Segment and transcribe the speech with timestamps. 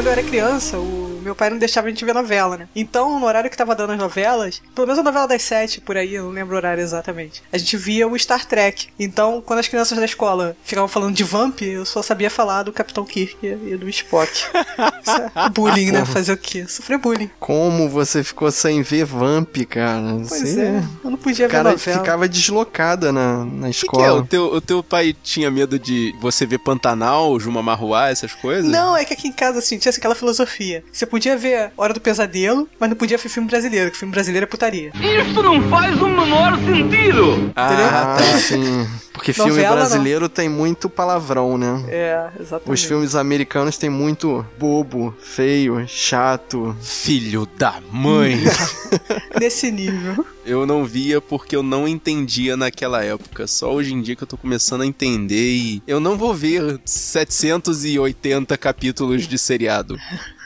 [0.00, 2.68] quando eu era criança, o meu pai não deixava a gente ver novela, né?
[2.74, 5.96] Então, no horário que tava dando as novelas, pelo menos a novela das sete, por
[5.96, 8.88] aí, eu não lembro o horário exatamente, a gente via o Star Trek.
[8.98, 12.72] Então, quando as crianças da escola ficavam falando de Vamp, eu só sabia falar do
[12.72, 14.30] Capitão Kirk e do Spock.
[15.02, 16.04] Isso é bullying, né?
[16.04, 16.66] Fazer o quê?
[16.68, 17.30] Sofrer bullying.
[17.38, 20.00] Como você ficou sem ver Vamp, cara?
[20.28, 21.98] Pois Você- é, eu não podia ver cara novela.
[21.98, 23.70] ficava deslocada na, na O que, que é?
[23.70, 24.14] escola.
[24.20, 28.70] O teu, o teu pai tinha medo de você ver Pantanal, Juma Marruá, essas coisas?
[28.70, 30.84] Não, é que aqui em casa, assim, tinha aquela filosofia.
[30.92, 34.44] Você podia ver Hora do Pesadelo, mas não podia ver filme brasileiro, que filme brasileiro
[34.44, 34.92] é putaria.
[34.94, 37.52] Isso não faz o menor sentido!
[37.56, 38.88] Ah, Ah, sim.
[39.12, 39.76] Porque filme Novela, não.
[39.76, 41.84] brasileiro tem muito palavrão, né?
[41.88, 42.70] É, exatamente.
[42.72, 46.74] Os filmes americanos tem muito bobo, feio, chato.
[46.80, 48.40] filho da mãe.
[49.38, 50.24] Nesse nível.
[50.50, 53.46] Eu não via porque eu não entendia naquela época.
[53.46, 56.80] Só hoje em dia que eu tô começando a entender e eu não vou ver
[56.84, 59.96] 780 capítulos de seriado.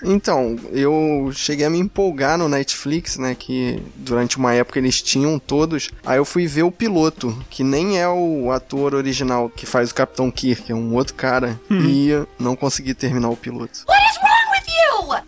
[0.03, 3.35] Então, eu cheguei a me empolgar no Netflix, né?
[3.35, 5.91] Que durante uma época eles tinham todos.
[6.05, 9.95] Aí eu fui ver o piloto, que nem é o ator original que faz o
[9.95, 11.59] Capitão Kirk, é um outro cara.
[11.71, 13.87] E não consegui terminar o piloto.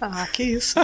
[0.01, 0.75] Ah, que isso.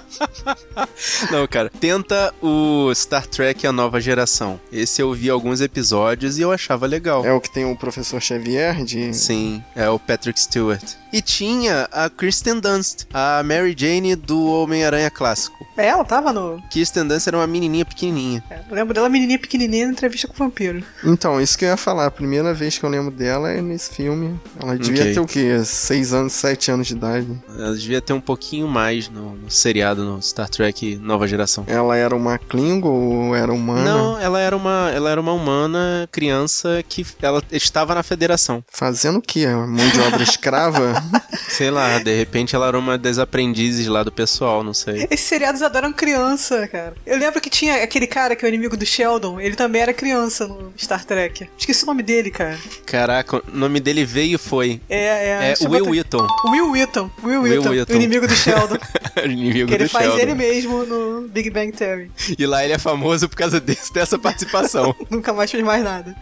[1.30, 4.60] Não, cara, tenta o Star Trek A Nova Geração.
[4.70, 7.24] Esse eu vi alguns episódios e eu achava legal.
[7.24, 9.12] É o que tem o professor Xavier de.
[9.14, 10.82] Sim, é o Patrick Stewart.
[11.12, 15.56] E tinha a Kristen Dunst, a Mary Jane do Homem-Aranha clássico.
[15.76, 16.62] É, ela tava no.
[16.70, 18.42] Kristen Dunst era uma menininha pequenininha.
[18.50, 20.82] é, eu lembro dela menininha pequenininha na entrevista com o vampiro.
[21.04, 22.06] Então, isso que eu ia falar.
[22.06, 24.38] A primeira vez que eu lembro dela é nesse filme.
[24.60, 25.14] Ela devia Ok.
[25.14, 25.62] ter o quê?
[25.64, 27.26] Seis anos, sete anos de idade.
[27.48, 31.64] Ela devia ter um pouquinho mais no, no seriado, no Star Trek Nova Geração.
[31.66, 32.88] Ela era uma Klingon
[33.28, 33.84] ou era humana?
[33.84, 38.62] Não, ela era uma, ela era uma humana criança que ela estava na federação.
[38.68, 39.46] Fazendo o quê?
[39.46, 40.94] Mão de obra escrava?
[41.48, 45.06] Sei lá, de repente ela era uma das aprendizes lá do pessoal, não sei.
[45.10, 46.94] Esses seriados adoram criança, cara.
[47.06, 49.92] Eu lembro que tinha aquele cara que é o inimigo do Sheldon, ele também era
[49.92, 51.48] criança no Star Trek.
[51.56, 52.58] Esqueci o nome dele, cara.
[52.86, 54.80] Caraca, o nome dele veio e foi.
[54.88, 55.54] É, é.
[55.60, 56.26] É Will Wheaton.
[56.46, 57.10] Will Wheaton.
[57.22, 57.42] Will.
[57.42, 57.92] Wheaton.
[57.92, 58.76] O inimigo do Sheldon.
[59.24, 60.20] inimigo que ele do faz Sheldon.
[60.22, 62.10] ele mesmo no Big Bang Theory.
[62.38, 64.94] E lá ele é famoso por causa desse, dessa participação.
[65.10, 66.16] Nunca mais fez mais nada.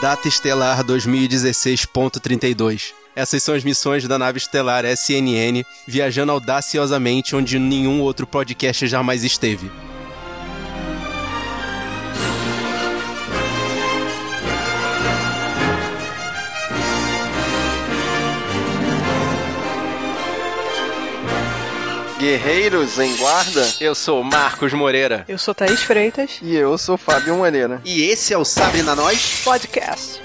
[0.00, 2.99] Data Estelar 2016.32.
[3.20, 9.24] Essas são as missões da nave estelar SNN, viajando audaciosamente onde nenhum outro podcast jamais
[9.24, 9.70] esteve.
[22.18, 23.68] Guerreiros em Guarda.
[23.78, 25.26] Eu sou Marcos Moreira.
[25.28, 26.38] Eu sou Thaís Freitas.
[26.40, 27.82] E eu sou Fábio Moreira.
[27.84, 29.42] E esse é o Sabre na Nós?
[29.44, 30.22] Podcast.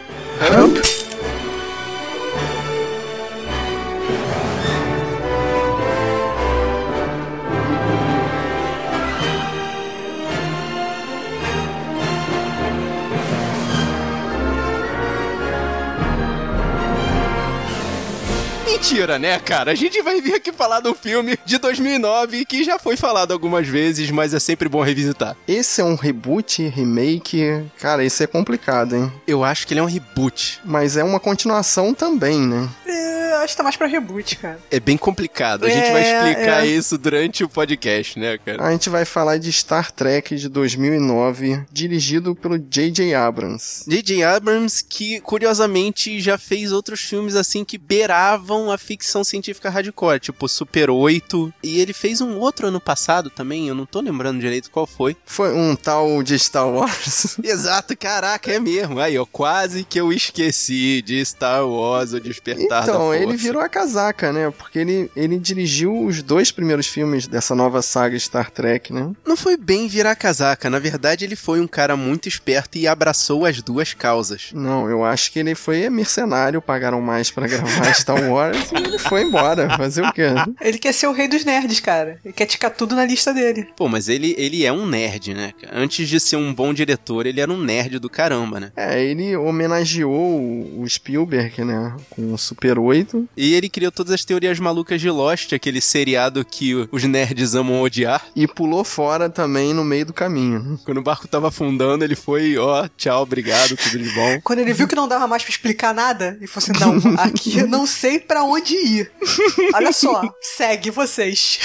[18.95, 19.71] Mentira, né, cara?
[19.71, 23.67] A gente vai vir aqui falar do filme de 2009 que já foi falado algumas
[23.67, 25.35] vezes, mas é sempre bom revisitar.
[25.45, 27.61] Esse é um reboot, remake.
[27.77, 29.11] Cara, esse é complicado, hein?
[29.27, 30.61] Eu acho que ele é um reboot.
[30.63, 32.69] Mas é uma continuação também, né?
[32.85, 34.59] É, acho que tá mais pra reboot, cara.
[34.71, 35.65] É bem complicado.
[35.65, 36.67] A gente vai É, explicar é.
[36.67, 38.63] isso durante o podcast, né, cara?
[38.65, 43.13] A gente vai falar de Star Trek de 2009, dirigido pelo J.J.
[43.13, 43.83] Abrams.
[43.89, 44.23] J.J.
[44.23, 50.47] Abrams, que curiosamente já fez outros filmes assim que beiravam a ficção científica hardcore, tipo
[50.47, 51.53] Super 8.
[51.63, 55.17] E ele fez um outro ano passado também, eu não tô lembrando direito qual foi.
[55.25, 57.37] Foi um tal de Star Wars.
[57.43, 58.99] Exato, caraca, é mesmo.
[58.99, 63.61] Aí, ó, quase que eu esqueci de Star Wars, o Despertar da Então, ele virou
[63.61, 64.51] a casaca, né?
[64.51, 69.11] Porque ele, ele dirigiu os dois primeiros filmes dessa nova saga Star Trek, né?
[69.25, 73.45] Não foi bem virar casaca, na verdade ele foi um cara muito esperto e abraçou
[73.45, 74.49] as duas causas.
[74.53, 78.99] Não, eu acho que ele foi mercenário, pagaram mais pra gravar Star Wars e ele
[78.99, 79.75] foi embora.
[79.77, 80.27] Fazer o quê?
[80.61, 82.19] Ele quer ser o rei dos nerds, cara.
[82.23, 83.67] Ele quer ticar tudo na lista dele.
[83.75, 85.53] Pô, mas ele, ele é um nerd, né?
[85.71, 88.71] Antes de ser um bom diretor, ele era um nerd do caramba, né?
[88.75, 91.95] É, ele homenageou o Spielberg, né?
[92.09, 93.25] Com o Super 8 Canon.
[93.35, 97.81] E ele criou todas as teorias malucas de Lost, aquele seriado que os nerds amam
[97.81, 98.25] odiar.
[98.35, 100.79] E pulou fora também no meio do caminho.
[100.83, 104.41] Quando o barco tava afundando, ele foi, ó, tchau, obrigado, tudo de bom.
[104.43, 107.57] Quando ele viu que não dava mais pra explicar nada, ele falou assim: não, aqui
[107.57, 109.11] eu não sei pra onde ir.
[109.75, 111.59] Olha só, segue vocês.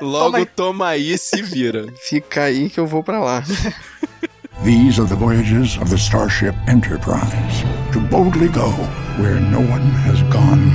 [0.00, 0.46] Logo Toma aí.
[0.46, 1.86] toma aí e se vira.
[2.08, 3.42] Fica aí que eu vou pra lá.
[4.64, 8.70] These are the voyages of the Starship Enterprise to boldly go
[9.18, 10.72] where no one has gone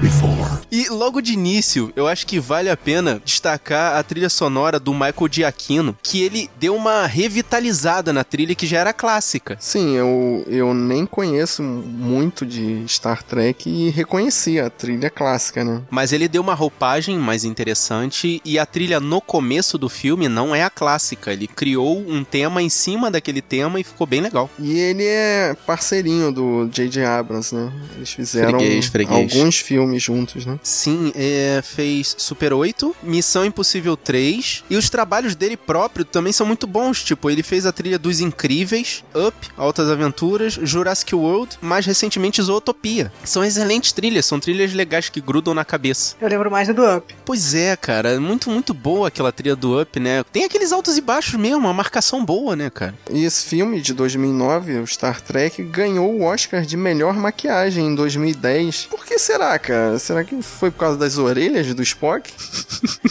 [0.00, 0.58] before.
[0.70, 4.92] E logo de início, eu acho que vale a pena destacar a trilha sonora do
[4.92, 9.56] Michael Giacchino, que ele deu uma revitalizada na trilha que já era clássica.
[9.58, 15.82] Sim, eu, eu nem conheço muito de Star Trek e reconheci a trilha clássica, né?
[15.90, 20.54] Mas ele deu uma roupagem mais interessante e a trilha no começo do filme não
[20.54, 21.32] é a clássica.
[21.32, 24.50] Ele criou um tema em cima daquele tema e ficou bem legal.
[24.58, 27.04] E ele é parceirinho do J.J.
[27.04, 27.72] Abrams, né?
[27.96, 29.32] Eles fizeram Freguês, freguês.
[29.34, 30.58] alguns filmes juntos, né?
[30.62, 36.46] Sim, é, fez Super 8, Missão Impossível 3 e os trabalhos dele próprio também são
[36.46, 37.02] muito bons.
[37.02, 43.12] Tipo, ele fez a trilha dos Incríveis, Up, Altas Aventuras, Jurassic World, mais recentemente Zootopia.
[43.24, 46.16] São excelentes trilhas, são trilhas legais que grudam na cabeça.
[46.20, 47.14] Eu lembro mais do Up.
[47.24, 50.24] Pois é, cara, muito, muito boa aquela trilha do Up, né?
[50.32, 52.94] Tem aqueles altos e baixos mesmo, uma marcação boa, né, cara?
[53.10, 57.94] E esse filme de 2009, o Star Trek, ganhou o Oscar de melhor maquiagem em
[57.94, 58.86] 2010.
[58.90, 59.77] Por que será, cara?
[59.98, 62.30] Será que foi por causa das orelhas do Spock?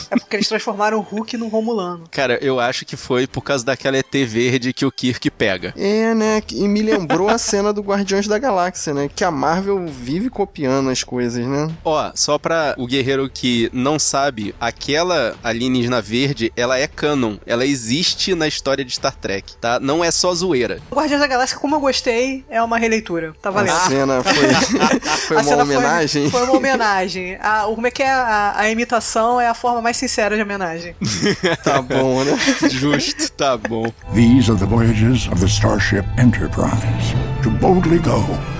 [0.09, 2.05] É porque eles transformaram o Hulk num Romulano.
[2.11, 5.73] Cara, eu acho que foi por causa daquela ET verde que o Kirk pega.
[5.77, 6.41] É, né?
[6.51, 9.09] E me lembrou a cena do Guardiões da Galáxia, né?
[9.13, 11.69] Que a Marvel vive copiando as coisas, né?
[11.83, 17.37] Ó, só pra o guerreiro que não sabe, aquela alienígena verde, ela é canon.
[17.45, 19.79] Ela existe na história de Star Trek, tá?
[19.79, 20.79] Não é só zoeira.
[20.89, 23.33] O Guardiões da Galáxia, como eu gostei, é uma releitura.
[23.41, 23.75] Tá valendo.
[23.75, 24.33] A cena foi,
[25.27, 26.29] foi A uma cena homenagem.
[26.29, 27.37] Foi, foi uma homenagem.
[27.41, 28.09] A, o- como é que é?
[28.09, 30.95] A, a imitação é a forma mais sincera de homenagem.
[31.63, 32.37] Tá bom, né?
[32.69, 33.85] Justo, tá bom.
[34.13, 37.13] These are the voyages of the Starship Enterprise
[37.43, 38.19] to boldly go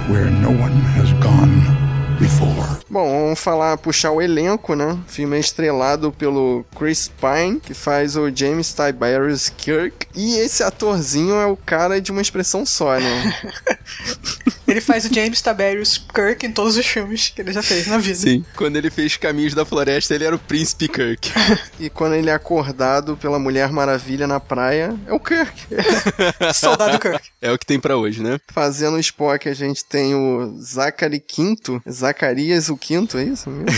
[0.09, 1.86] where no one has gone
[2.17, 2.77] before.
[2.89, 4.97] Bom, vamos falar, puxar o elenco, né?
[5.07, 10.07] O filme é estrelado pelo Chris Pine, que faz o James Tiberius Kirk.
[10.15, 13.33] E esse atorzinho é o cara de uma expressão só, né?
[14.67, 17.97] Ele faz o James Tiberius Kirk em todos os filmes que ele já fez na
[17.97, 18.17] vida.
[18.17, 18.43] Sim.
[18.53, 21.31] Quando ele fez Caminhos da Floresta, ele era o Príncipe Kirk.
[21.79, 25.67] E quando ele é acordado pela Mulher Maravilha na praia, é o Kirk.
[26.53, 27.21] Soldado Kirk.
[27.39, 28.39] É o que tem pra hoje, né?
[28.51, 31.81] Fazendo o Spock, a gente tem o Zachary Quinto.
[32.07, 33.67] Zacarias o Quinto, é isso mesmo?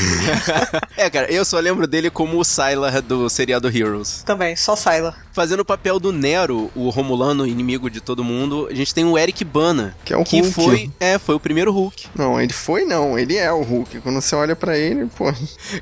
[0.96, 4.22] É, cara, eu só lembro dele como o Sylar do seriado Heroes.
[4.26, 5.18] Também, só Sylar.
[5.32, 9.18] Fazendo o papel do Nero, o Romulano inimigo de todo mundo, a gente tem o
[9.18, 9.96] Eric Bana.
[10.04, 10.54] Que é o que Hulk.
[10.54, 12.08] foi, é, foi o primeiro Hulk.
[12.14, 14.02] Não, ele foi não, ele é o Hulk.
[14.02, 15.34] Quando você olha pra ele, pô,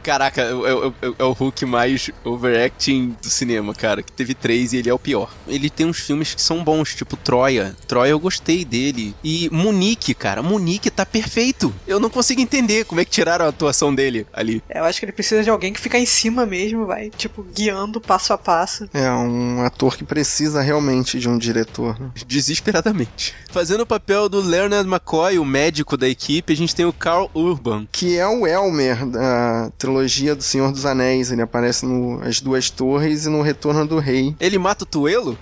[0.04, 4.04] Caraca, é, é- é- é o Hulk mais overacting do cinema, cara.
[4.04, 5.34] Que teve três e ele é o pior.
[5.48, 7.76] Ele tem uns filmes que são bons, tipo Troia.
[7.88, 9.16] Troia eu gostei dele.
[9.24, 10.44] E Munique, cara.
[10.44, 11.74] Munique tá perfeito.
[11.88, 14.62] Eu não consigo entender como é que tiraram a atuação dele ali.
[14.70, 18.00] Eu acho que ele precisa de alguém que fica em cima mesmo, vai, tipo, guiando
[18.00, 18.88] passo a passo.
[18.94, 22.00] é um ator que precisa realmente de um diretor.
[22.00, 22.12] né?
[22.26, 23.34] Desesperadamente.
[23.50, 27.30] Fazendo o papel do Leonard McCoy, o médico da equipe, a gente tem o Carl
[27.34, 27.88] Urban.
[27.92, 31.32] Que é o Elmer da trilogia do Senhor dos Anéis.
[31.32, 34.36] Ele aparece no As Duas Torres e no Retorno do Rei.
[34.40, 35.38] Ele mata o Tuelo?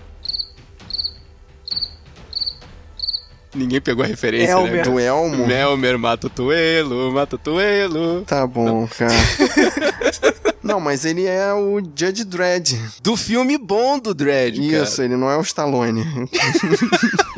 [3.56, 4.62] Ninguém pegou a referência, né?
[4.62, 4.84] Elmer.
[4.84, 5.52] Do Elmo.
[5.52, 8.22] Elmer mata o Tuelo, mata o Tuelo.
[8.22, 9.14] Tá bom, cara.
[10.66, 12.74] Não, mas ele é o Judge Dredd.
[13.02, 16.04] Do filme bom do Dredd, Isso, ele não é o Stallone.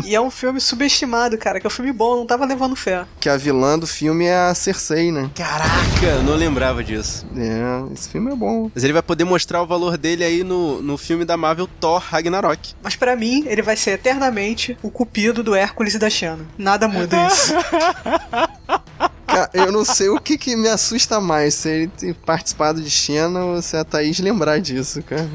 [0.05, 3.05] E é um filme subestimado, cara, que é um filme bom, não tava levando fé.
[3.19, 5.29] que a vilã do filme é a Cersei, né?
[5.35, 5.65] cara.
[5.67, 7.25] Caraca, não lembrava disso.
[7.35, 8.71] É, esse filme é bom.
[8.73, 11.99] Mas ele vai poder mostrar o valor dele aí no, no filme da Marvel Thor
[11.99, 12.73] Ragnarok.
[12.81, 16.45] Mas pra mim, ele vai ser eternamente o cupido do Hércules e da Xena.
[16.57, 17.53] Nada muda isso.
[19.37, 22.89] Cara, eu não sei o que, que me assusta mais, se ele ter participado de
[22.89, 25.29] Xena ou se a Thaís lembrar disso, cara.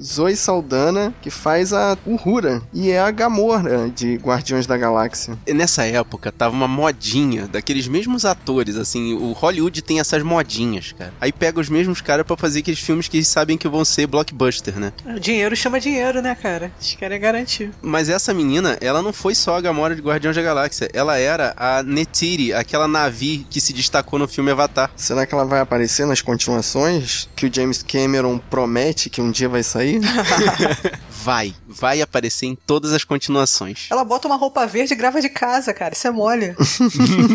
[0.00, 5.38] Zoe Saldana, que faz a Uhura, e é a Gamora de Guardiões da Galáxia.
[5.46, 10.92] E nessa época tava uma modinha daqueles mesmos atores, assim, o Hollywood tem essas modinhas,
[10.92, 11.12] cara.
[11.20, 14.06] Aí pega os mesmos caras pra fazer aqueles filmes que eles sabem que vão ser
[14.06, 14.92] blockbuster, né?
[15.04, 16.72] O dinheiro chama dinheiro, né, cara?
[16.80, 17.70] Eles querem garantir.
[17.80, 21.54] Mas essa menina, ela não foi só a Gamora de Guardiões da Galáxia, ela era
[21.56, 24.90] a Neytiri, aquela Navi que se destacou no filme Avatar.
[24.96, 27.28] Será que ela vai aparecer nas continuações?
[27.36, 29.91] Que o James Cameron promete que um dia vai sair?
[31.22, 33.86] vai, vai aparecer em todas as continuações.
[33.90, 35.94] Ela bota uma roupa verde e grava de casa, cara.
[35.94, 36.54] Isso é mole.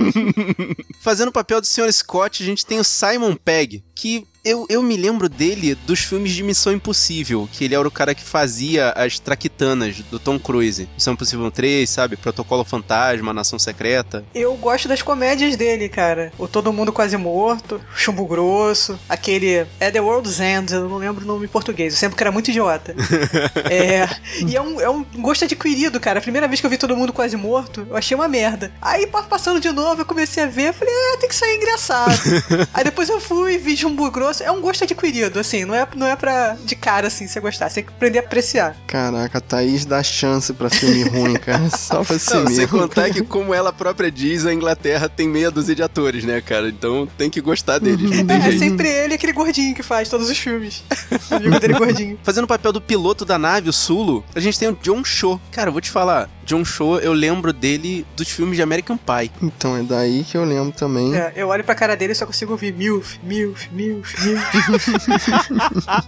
[1.01, 1.91] Fazendo o papel do Sr.
[1.91, 6.31] Scott, a gente tem o Simon Pegg, que eu, eu me lembro dele dos filmes
[6.31, 10.87] de Missão Impossível, que ele era o cara que fazia as traquitanas do Tom Cruise.
[10.95, 12.15] Missão Impossível 3, sabe?
[12.15, 14.23] Protocolo Fantasma, Nação Secreta.
[14.33, 16.31] Eu gosto das comédias dele, cara.
[16.37, 21.23] O Todo Mundo Quase Morto, Chumbo Grosso, aquele É The World's End, eu não lembro
[21.23, 22.95] o nome em português, eu sempre que era muito idiota.
[23.69, 24.07] é,
[24.45, 26.19] e é um, é um gosto adquirido, cara.
[26.19, 28.71] A primeira vez que eu vi Todo Mundo Quase Morto, eu achei uma merda.
[28.81, 32.17] Aí, passando de novo, eu comecei a ver, falei, é, tem que sair engraçado.
[32.73, 36.07] Aí depois eu fui, vi Chumbo Grosso, é um gosto adquirido, assim, não é, não
[36.07, 38.75] é pra de cara, assim, você gostar, você tem que aprender a apreciar.
[38.87, 41.69] Caraca, a Thaís dá chance pra filme ruim, cara.
[41.75, 42.79] Só pra ser Não, sem mesmo.
[42.79, 46.67] contar que, como ela própria diz, a Inglaterra tem meia dúzia de atores, né, cara?
[46.69, 48.59] Então tem que gostar deles, não tem É, é jeito.
[48.59, 50.83] sempre ele, aquele gordinho que faz todos os filmes.
[51.31, 52.19] Amigo dele gordinho.
[52.23, 55.39] Fazendo o papel do piloto da nave, o Sulo, a gente tem o John Cho.
[55.51, 59.31] Cara, eu vou te falar, John Cho, eu lembro dele dos filmes de American Pie.
[59.41, 61.15] Então, é daí que eu lembro também.
[61.15, 64.25] É, eu olho pra cara dele e só consigo ouvir milf, milf, milf, milf.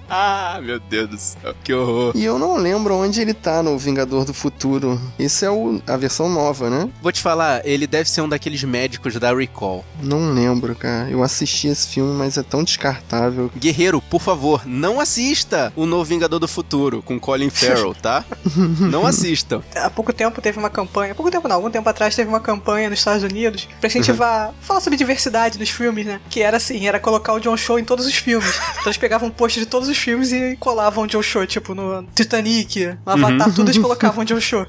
[0.09, 2.13] Ah, meu Deus do céu, que horror.
[2.15, 4.99] E eu não lembro onde ele tá no Vingador do Futuro.
[5.17, 6.89] Esse é o, a versão nova, né?
[7.01, 9.85] Vou te falar, ele deve ser um daqueles médicos da Recall.
[10.01, 11.09] Não lembro, cara.
[11.09, 13.51] Eu assisti esse filme, mas é tão descartável.
[13.57, 18.25] Guerreiro, por favor, não assista o novo Vingador do Futuro com Colin Farrell, tá?
[18.89, 19.61] não assistam.
[19.75, 22.39] Há pouco tempo teve uma campanha, há pouco tempo não, algum tempo atrás teve uma
[22.39, 26.19] campanha nos Estados Unidos pra incentivar, falar sobre diversidade nos filmes, né?
[26.29, 28.56] Que era assim, era colocar o John Cho em todos os filmes.
[28.72, 31.74] Então eles pegavam um post de todos os filmes e colavam o John Cho, tipo
[31.74, 34.66] no Titanic, no Avatar, tudo eles colocavam o John Cho.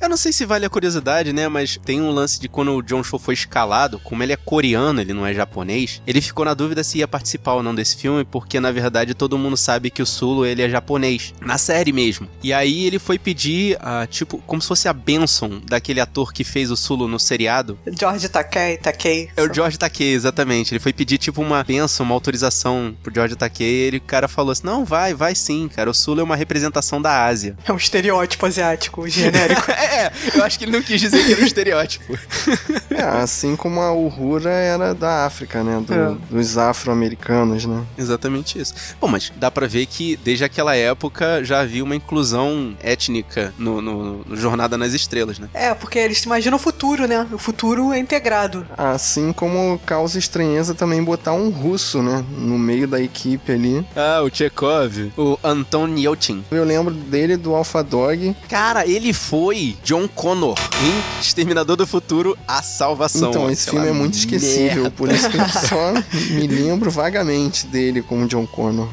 [0.00, 1.48] Eu não sei se vale a curiosidade, né?
[1.48, 5.00] Mas tem um lance de quando o John Cho foi escalado, como ele é coreano,
[5.00, 8.24] ele não é japonês, ele ficou na dúvida se ia participar ou não desse filme,
[8.24, 12.28] porque na verdade todo mundo sabe que o Sulo ele é japonês, na série mesmo.
[12.42, 13.78] E aí ele foi pedir,
[14.10, 17.78] tipo, como se fosse a benção daquele ator que fez o Sulo no seriado.
[17.98, 19.28] George Takei, Takei.
[19.36, 20.72] É o George Takei, exatamente.
[20.72, 22.55] Ele foi pedir, tipo, uma benção, uma autorização
[23.02, 23.66] pro George Takei.
[23.66, 25.90] E ele, o cara falou assim: Não, vai, vai sim, cara.
[25.90, 27.56] O Sulo é uma representação da Ásia.
[27.66, 29.70] É um estereótipo asiático genérico.
[29.72, 32.18] é, eu acho que ele não quis dizer que era um estereótipo.
[32.90, 35.82] É, assim como a Uhura era da África, né?
[35.86, 36.16] Do- É.
[36.30, 37.84] Dos afro-americanos, né?
[37.98, 38.74] Exatamente isso.
[39.00, 43.80] Bom, mas dá pra ver que desde aquela época já havia uma inclusão étnica no,
[43.82, 45.48] no- no Jornada nas Estrelas, né?
[45.54, 47.26] é, porque eles imaginam o futuro, né?
[47.32, 48.66] O futuro é integrado.
[48.76, 52.24] Assim como causa estranheza também botar um russo, né?
[52.46, 53.84] No meio da equipe ali.
[53.96, 55.12] Ah, o Chekhov.
[55.16, 56.44] O Anton Yelchin.
[56.50, 58.36] Eu lembro dele do Alpha Dog.
[58.48, 63.30] Cara, ele foi John Connor em Exterminador do Futuro, A Salvação.
[63.30, 64.90] Então, esse filme é muito esquecível, merda.
[64.92, 65.92] por isso que eu só
[66.30, 68.88] me lembro vagamente dele como John Connor.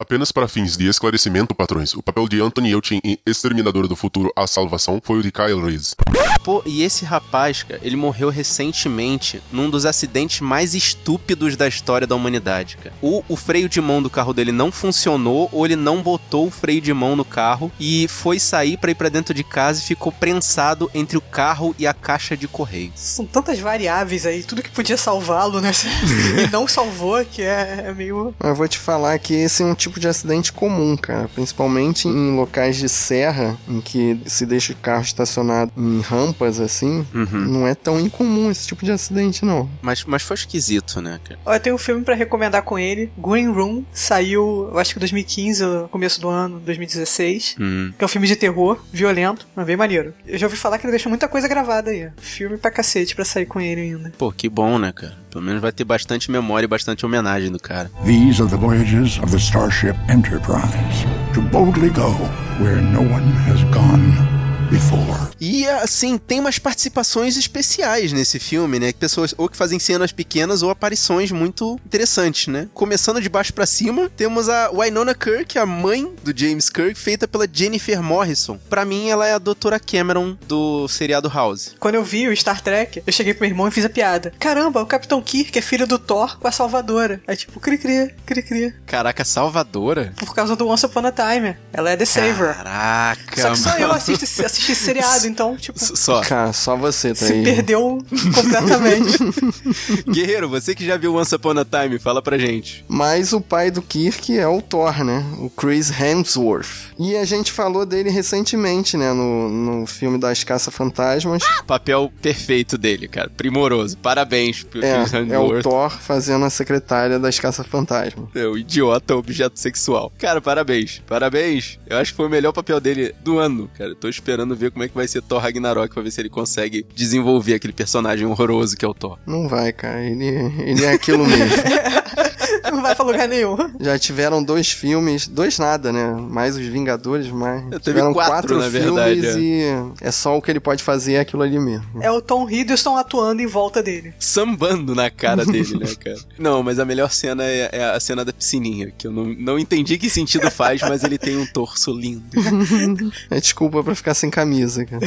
[0.00, 4.32] Apenas para fins de esclarecimento, patrões, o papel de Anthony Yelchin em Exterminador do Futuro
[4.34, 5.94] A Salvação foi o de Kyle Reese.
[6.42, 12.06] Pô, e esse rapaz, cara, ele morreu recentemente num dos acidentes mais estúpidos da história
[12.06, 12.94] da humanidade, cara.
[13.02, 16.50] Ou o freio de mão do carro dele não funcionou, ou ele não botou o
[16.50, 19.84] freio de mão no carro e foi sair pra ir pra dentro de casa e
[19.84, 22.92] ficou prensado entre o carro e a caixa de correio.
[22.94, 25.72] São tantas variáveis aí, tudo que podia salvá-lo, né?
[26.44, 28.34] e não salvou, que é, é meio.
[28.38, 31.28] Mas eu vou te falar que esse é um tipo de acidente comum, cara.
[31.34, 37.06] Principalmente em locais de serra, em que se deixa o carro estacionado em rampas assim.
[37.12, 39.68] Não é tão incomum esse tipo de acidente, não.
[39.82, 41.40] Mas, mas foi esquisito, né, cara?
[41.46, 43.10] Eu tenho um filme pra recomendar com ele.
[43.16, 47.56] Green Room saiu, eu acho que 2015, no começo do ano, 2016.
[47.58, 47.92] Hum.
[47.96, 50.12] Que é um filme de terror, violento, mas bem maneiro.
[50.26, 52.10] Eu já ouvi falar que ele deixou muita coisa gravada aí.
[52.18, 54.12] Filme pra cacete pra sair com ele ainda.
[54.18, 55.16] Pô, que bom, né, cara?
[55.30, 57.90] Pelo menos vai ter bastante memória e bastante homenagem do cara.
[58.04, 62.12] These are the voyages of the Starship Enterprise to boldly go
[62.60, 64.37] where no one has gone
[64.70, 65.28] before.
[65.40, 68.92] E assim, tem umas participações especiais nesse filme, né?
[68.92, 72.68] Pessoas ou que fazem cenas pequenas ou aparições muito interessantes, né?
[72.74, 77.28] Começando de baixo pra cima, temos a Winona Kirk, a mãe do James Kirk, feita
[77.28, 78.58] pela Jennifer Morrison.
[78.68, 81.74] Pra mim, ela é a Doutora Cameron do seriado House.
[81.78, 84.32] Quando eu vi o Star Trek, eu cheguei pro meu irmão e fiz a piada.
[84.38, 87.20] Caramba, o Capitão Kirk é filho do Thor com a Salvadora.
[87.28, 88.74] Aí tipo, cri cri, cri cri.
[88.86, 90.12] Caraca, Salvadora?
[90.18, 91.56] Por causa do Once Upon a Time.
[91.72, 92.54] Ela é The Saver.
[92.56, 93.80] Caraca, Só que só mano.
[93.82, 96.20] eu assisto, esse- assisto seriado, então, tipo, Só.
[96.22, 97.42] Cara, só você tá se aí.
[97.42, 97.98] perdeu
[98.34, 99.18] completamente.
[100.10, 102.84] Guerreiro, você que já viu Once Upon a Time, fala pra gente.
[102.88, 105.24] Mas o pai do Kirk é o Thor, né?
[105.38, 106.92] O Chris Hemsworth.
[106.98, 109.12] E a gente falou dele recentemente, né?
[109.12, 111.42] No, no filme das Caça-Fantasmas.
[111.66, 113.30] Papel perfeito dele, cara.
[113.36, 113.96] Primoroso.
[113.98, 115.62] Parabéns pro É, Chris é o Hemsworth.
[115.62, 118.28] Thor fazendo a secretária das Caça-Fantasmas.
[118.34, 120.12] É o idiota objeto sexual.
[120.18, 121.02] Cara, parabéns.
[121.06, 121.78] Parabéns.
[121.86, 123.94] Eu acho que foi o melhor papel dele do ano, cara.
[123.94, 126.84] Tô esperando ver como é que vai ser Thor Ragnarok pra ver se ele consegue
[126.94, 129.18] desenvolver aquele personagem horroroso que é o Thor.
[129.26, 130.00] Não vai, cara.
[130.04, 131.56] Ele, ele é aquilo mesmo.
[132.72, 133.56] Não vai pra lugar nenhum.
[133.80, 136.12] Já tiveram dois filmes, dois nada, né?
[136.12, 139.62] Mais os Vingadores, mas Teve tiveram quatro, quatro, na filmes verdade, e
[140.00, 142.02] é só o que ele pode fazer é aquilo ali mesmo.
[142.02, 144.14] É o Tom Hiddleston atuando em volta dele.
[144.18, 146.18] Sambando na cara dele, né, cara?
[146.38, 149.58] Não, mas a melhor cena é, é a cena da piscininha, que eu não, não
[149.58, 152.24] entendi que sentido faz, mas ele tem um torso lindo.
[153.30, 155.06] É desculpa pra ficar sem camisa, cara.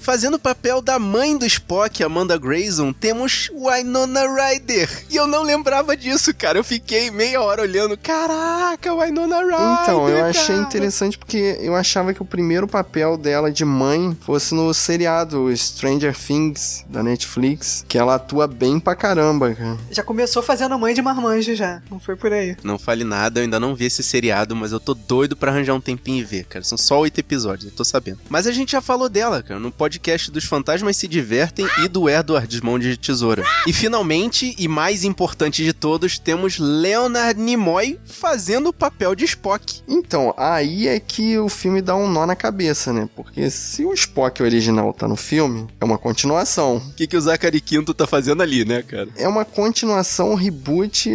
[0.00, 4.88] Fazendo o papel da mãe do Spock, Amanda Grayson, temos Winona Ryder.
[5.10, 6.58] E eu não lembrava disso, cara.
[6.58, 7.98] Eu fiquei meia hora olhando.
[7.98, 9.82] Caraca, Winona Ryder.
[9.82, 10.66] Então, eu achei cara.
[10.66, 16.16] interessante porque eu achava que o primeiro papel dela de mãe fosse no seriado Stranger
[16.16, 19.78] Things da Netflix, que ela atua bem pra caramba, cara.
[19.90, 21.82] Já começou fazendo mãe de marmanjo já.
[21.90, 22.56] Não foi por aí.
[22.64, 25.74] Não fale nada, eu ainda não vi esse seriado, mas eu tô doido pra arranjar
[25.74, 26.64] um tempinho e ver, cara.
[26.64, 28.20] São só oito episódios, eu tô sabendo.
[28.30, 32.08] Mas a gente já falou dela, cara, no podcast dos Fantasmas Se Divertem e do
[32.08, 33.42] Edward Mão de Tesoura.
[33.66, 39.82] E finalmente, e mais importante de todos, temos Leonard Nimoy fazendo o papel de Spock.
[39.88, 43.08] Então, aí é que o filme dá um nó na cabeça, né?
[43.16, 46.76] Porque se o Spock original tá no filme, é uma continuação.
[46.76, 49.08] O que, que o Zachary Quinto tá fazendo ali, né, cara?
[49.16, 51.10] É uma continuação, reboot,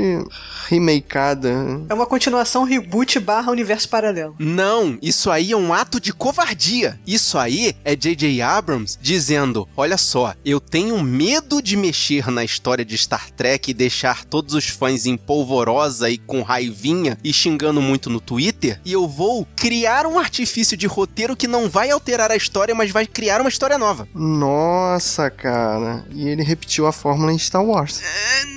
[0.67, 1.50] remakeada.
[1.88, 4.36] É uma continuação reboot barra universo paralelo.
[4.38, 7.00] Não, isso aí é um ato de covardia.
[7.08, 8.41] Isso aí é J.J.
[8.41, 8.64] Abrams
[9.01, 14.25] dizendo: Olha só, eu tenho medo de mexer na história de Star Trek e deixar
[14.25, 19.07] todos os fãs em polvorosa e com raivinha e xingando muito no Twitter, e eu
[19.07, 23.41] vou criar um artifício de roteiro que não vai alterar a história, mas vai criar
[23.41, 24.07] uma história nova.
[24.13, 26.05] Nossa, cara.
[26.12, 28.01] E ele repetiu a fórmula em Star Wars.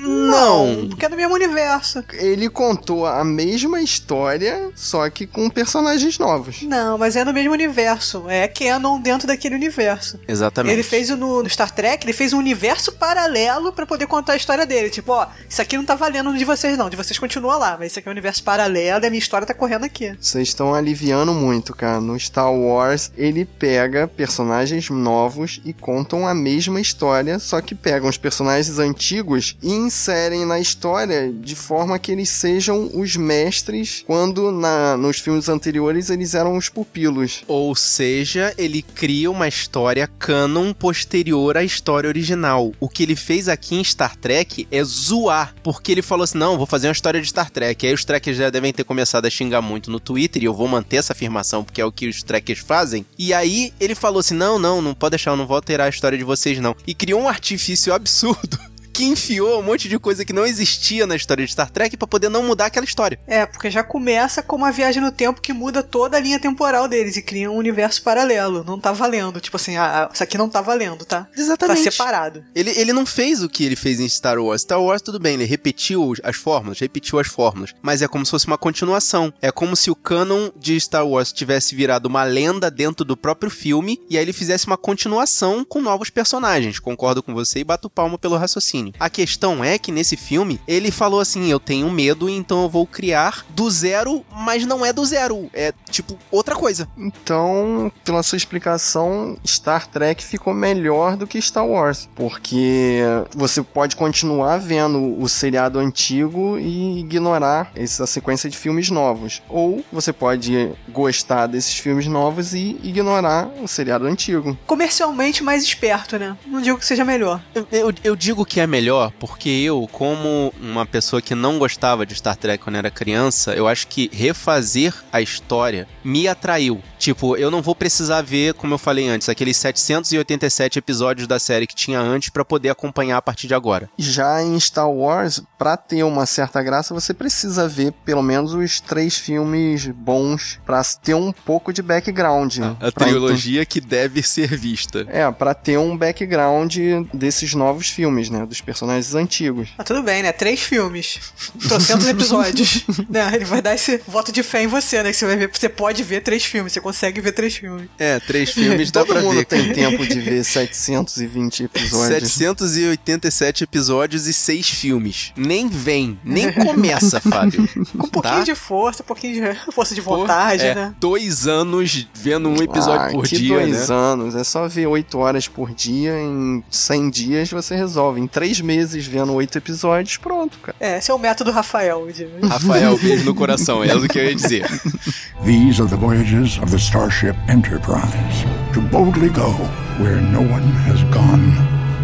[0.01, 0.89] Não.
[0.89, 2.05] Porque é do mesmo universo.
[2.13, 6.63] Ele contou a mesma história, só que com personagens novos.
[6.63, 8.25] Não, mas é no mesmo universo.
[8.29, 9.98] É canon dentro daquele universo.
[10.27, 10.73] Exatamente.
[10.73, 14.35] Ele fez o no, no Star Trek, ele fez um universo paralelo pra poder contar
[14.35, 14.91] a história dele.
[14.91, 17.91] Tipo, ó, isso aqui não tá valendo de vocês não, de vocês continua lá, mas
[17.91, 20.17] isso aqui é um universo paralelo e a minha história tá correndo aqui.
[20.21, 22.01] Vocês estão aliviando muito, cara.
[22.01, 28.09] No Star Wars, ele pega personagens novos e contam a mesma história, só que pegam
[28.09, 34.53] os personagens antigos e inserem na história de forma que eles sejam os mestres, quando
[34.53, 37.43] na, nos filmes anteriores eles eram os pupilos.
[37.47, 39.88] Ou seja, ele cria uma história
[40.19, 42.73] canon posterior à história original.
[42.81, 46.57] O que ele fez aqui em Star Trek é zoar, porque ele falou assim: não,
[46.57, 47.87] vou fazer uma história de Star Trek.
[47.87, 50.69] Aí os trekkers já devem ter começado a xingar muito no Twitter, e eu vou
[50.69, 53.05] manter essa afirmação porque é o que os trekkers fazem.
[53.19, 55.91] E aí ele falou assim: não, não, não pode deixar, eu não vou alterar a
[55.91, 56.77] história de vocês, não.
[56.87, 58.59] E criou um artifício absurdo.
[58.99, 62.09] Que enfiou um monte de coisa que não existia na história de Star Trek pra
[62.09, 63.17] poder não mudar aquela história.
[63.29, 66.89] É, porque já começa com uma viagem no tempo que muda toda a linha temporal
[66.89, 68.65] deles e cria um universo paralelo.
[68.65, 69.41] Não tá valendo.
[69.41, 71.29] Tipo assim, ah, isso aqui não tá valendo, tá?
[71.37, 71.85] Exatamente.
[71.85, 72.45] Tá separado.
[72.57, 74.63] Ele, ele não fez o que ele fez em Star Wars.
[74.63, 78.33] Star Wars, tudo bem, ele repetiu as fórmulas, repetiu as fórmulas, mas é como se
[78.33, 79.33] fosse uma continuação.
[79.41, 83.49] É como se o canon de Star Wars tivesse virado uma lenda dentro do próprio
[83.49, 86.81] filme e aí ele fizesse uma continuação com novos personagens.
[86.81, 88.88] Concordo com você e bato palma pelo raciocínio.
[88.99, 92.87] A questão é que nesse filme ele falou assim: eu tenho medo, então eu vou
[92.87, 95.51] criar do zero, mas não é do zero.
[95.53, 96.89] É tipo outra coisa.
[96.97, 103.01] Então, pela sua explicação, Star Trek ficou melhor do que Star Wars, porque
[103.35, 109.85] você pode continuar vendo o seriado antigo e ignorar essa sequência de filmes novos, ou
[109.93, 114.57] você pode gostar desses filmes novos e ignorar o seriado antigo.
[114.67, 116.37] Comercialmente mais esperto, né?
[116.47, 117.41] Não digo que seja melhor.
[117.55, 118.78] Eu, eu, eu digo que é melhor
[119.19, 123.67] porque eu, como uma pessoa que não gostava de Star Trek quando era criança, eu
[123.67, 126.81] acho que refazer a história me atraiu.
[126.99, 131.67] Tipo, eu não vou precisar ver, como eu falei antes, aqueles 787 episódios da série
[131.67, 133.89] que tinha antes pra poder acompanhar a partir de agora.
[133.97, 138.81] Já em Star Wars, pra ter uma certa graça, você precisa ver pelo menos os
[138.81, 142.59] três filmes bons pra ter um pouco de background.
[142.81, 145.07] A Pra trilogia que deve ser vista.
[145.09, 146.77] É, pra ter um background
[147.13, 148.45] desses novos filmes, né?
[148.45, 149.69] Do dos personagens antigos.
[149.77, 150.33] Mas tudo bem, né?
[150.33, 151.19] Três filmes.
[151.67, 152.85] Trocentos episódios.
[153.09, 153.31] né?
[153.35, 155.11] Ele vai dar esse voto de fé em você, né?
[155.11, 155.51] Que você vai ver.
[155.53, 157.89] Você pode ver três filmes, você consegue ver três filmes.
[157.99, 159.45] É, três filmes dá Todo pra mundo ver.
[159.45, 162.33] tem tempo de ver 720 episódios.
[162.33, 165.33] 787 episódios e seis filmes.
[165.37, 167.69] Nem vem, nem começa, Fábio.
[167.97, 168.43] Com um pouquinho Tá?
[168.45, 170.95] de força, um pouquinho de força de vontade, é, né?
[171.01, 173.95] Dois anos vendo um episódio ah, por que dia, dois né?
[173.95, 174.35] anos.
[174.35, 176.13] É só ver 8 horas por dia.
[176.21, 178.21] Em 100 dias você resolve.
[178.21, 180.77] Em 3 meses vendo 8 episódios, pronto, cara.
[180.81, 182.11] É, esse é o método Rafael.
[182.11, 182.27] De...
[182.47, 184.67] Rafael, beijo no coração, é o que eu ia dizer.
[185.45, 189.53] These are the voyages of the Starship Enterprise to boldly go
[190.01, 191.53] where no one has gone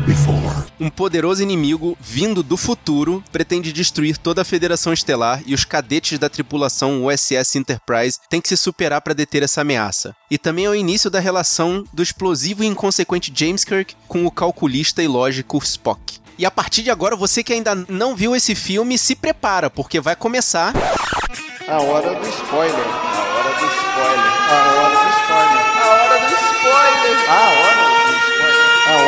[0.04, 0.64] before.
[0.78, 6.18] Um poderoso inimigo vindo do futuro pretende destruir toda a Federação Estelar e os cadetes
[6.18, 10.14] da tripulação USS Enterprise têm que se superar para deter essa ameaça.
[10.30, 14.30] E também é o início da relação do explosivo e inconsequente James Kirk com o
[14.30, 16.23] calculista e lógico Spock.
[16.36, 20.00] E a partir de agora, você que ainda não viu esse filme, se prepara, porque
[20.00, 20.72] vai começar.
[21.68, 22.74] A hora do spoiler.
[22.74, 24.34] A hora do spoiler.
[24.50, 25.62] A hora do spoiler.
[25.74, 27.24] A hora do spoiler.
[27.26, 28.84] A hora do spoiler.
[28.86, 29.00] A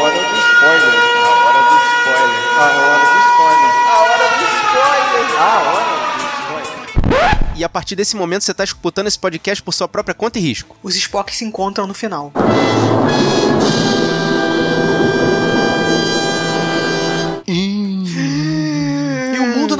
[1.42, 2.16] hora do spoiler.
[2.16, 3.74] A hora do spoiler.
[3.86, 5.30] A hora do spoiler.
[5.36, 7.56] A hora do spoiler.
[7.56, 10.42] E a partir desse momento, você está escutando esse podcast por sua própria conta e
[10.42, 10.76] risco.
[10.82, 12.32] Os Spock se encontram no final.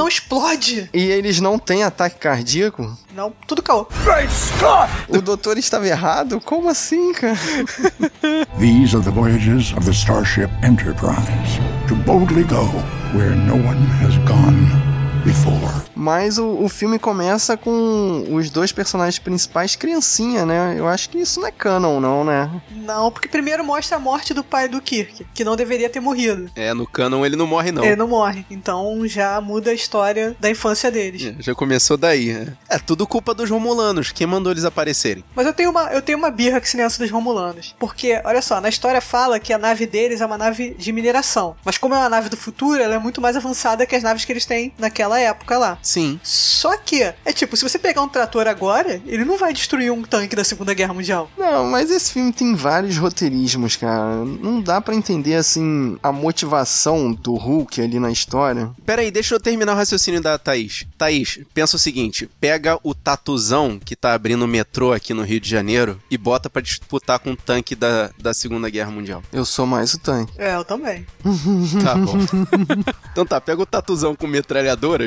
[0.06, 0.88] Não explode!
[0.94, 2.96] E eles não têm ataque cardíaco?
[3.12, 3.86] Não, tudo caô.
[5.08, 6.40] O doutor estava errado?
[6.40, 7.36] Como assim, cara?
[8.58, 12.66] These are the voyages of the Starship Enterprise to boldly go
[13.14, 14.95] where no one has gone before.
[15.94, 20.74] Mas o, o filme começa com os dois personagens principais criancinha, né?
[20.78, 22.50] Eu acho que isso não é canon, não, né?
[22.70, 26.50] Não, porque primeiro mostra a morte do pai do Kirk, que não deveria ter morrido.
[26.54, 27.84] É, no canon ele não morre, não.
[27.84, 28.44] Ele não morre.
[28.50, 31.24] Então já muda a história da infância deles.
[31.24, 32.30] É, Já começou daí.
[32.30, 32.76] É.
[32.76, 34.12] é tudo culpa dos Romulanos.
[34.12, 35.24] Quem mandou eles aparecerem?
[35.34, 37.74] Mas eu tenho uma, eu tenho uma birra com esse negócio dos Romulanos.
[37.78, 41.56] Porque, olha só, na história fala que a nave deles é uma nave de mineração.
[41.64, 44.24] Mas como é uma nave do futuro, ela é muito mais avançada que as naves
[44.24, 45.78] que eles têm naquela época lá.
[45.82, 46.20] Sim.
[46.22, 50.02] Só que, é tipo, se você pegar um trator agora, ele não vai destruir um
[50.02, 51.30] tanque da Segunda Guerra Mundial.
[51.36, 54.24] Não, mas esse filme tem vários roteirismos, cara.
[54.24, 58.70] Não dá pra entender, assim, a motivação do Hulk ali na história.
[58.84, 60.86] Pera aí, deixa eu terminar o raciocínio da Thaís.
[60.98, 65.40] Thaís, pensa o seguinte: pega o tatuzão que tá abrindo o metrô aqui no Rio
[65.40, 69.22] de Janeiro e bota pra disputar com o tanque da, da Segunda Guerra Mundial.
[69.32, 70.32] Eu sou mais o tanque.
[70.38, 71.06] É, eu também.
[71.82, 72.16] Tá bom.
[73.12, 74.26] então tá, pega o tatuzão com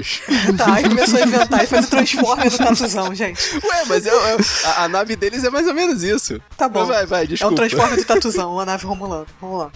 [0.58, 3.40] Tá, aí começou a inventar e faz o Transformer do tatuzão, gente.
[3.56, 6.40] Ué, mas é- é- a, a nave deles é mais ou menos isso.
[6.58, 6.86] Tá bom.
[6.86, 7.54] Vai, vai, É desculpa.
[7.54, 9.26] um Transformer do tatuzão, uma nave romulana.
[9.42, 9.72] Vamos lá.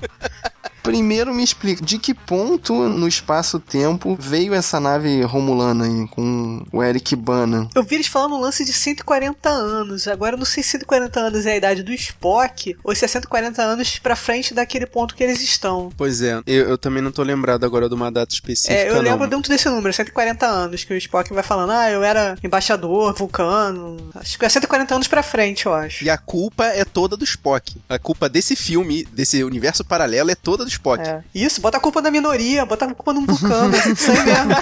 [0.84, 6.84] Primeiro me explica, de que ponto no espaço-tempo veio essa nave romulana aí, com o
[6.84, 7.70] Eric Bana?
[7.74, 10.10] Eu vi eles falando um lance de 140 anos.
[10.10, 13.08] Agora eu não sei se 140 anos é a idade do Spock ou se é
[13.08, 15.90] 140 anos pra frente daquele ponto que eles estão.
[15.96, 18.74] Pois é, eu, eu também não tô lembrado agora de uma data específica.
[18.74, 19.02] É, eu não.
[19.02, 23.14] lembro dentro desse número, 140 anos, que o Spock vai falando, ah, eu era embaixador,
[23.14, 23.98] vulcano.
[24.16, 26.04] Acho que é 140 anos pra frente, eu acho.
[26.04, 27.76] E a culpa é toda do Spock.
[27.88, 31.02] A culpa desse filme, desse universo paralelo, é toda do Spock.
[31.02, 31.24] É.
[31.34, 33.74] Isso, bota a culpa na minoria, bota a culpa num vulcano.
[33.76, 34.54] Isso aí mesmo.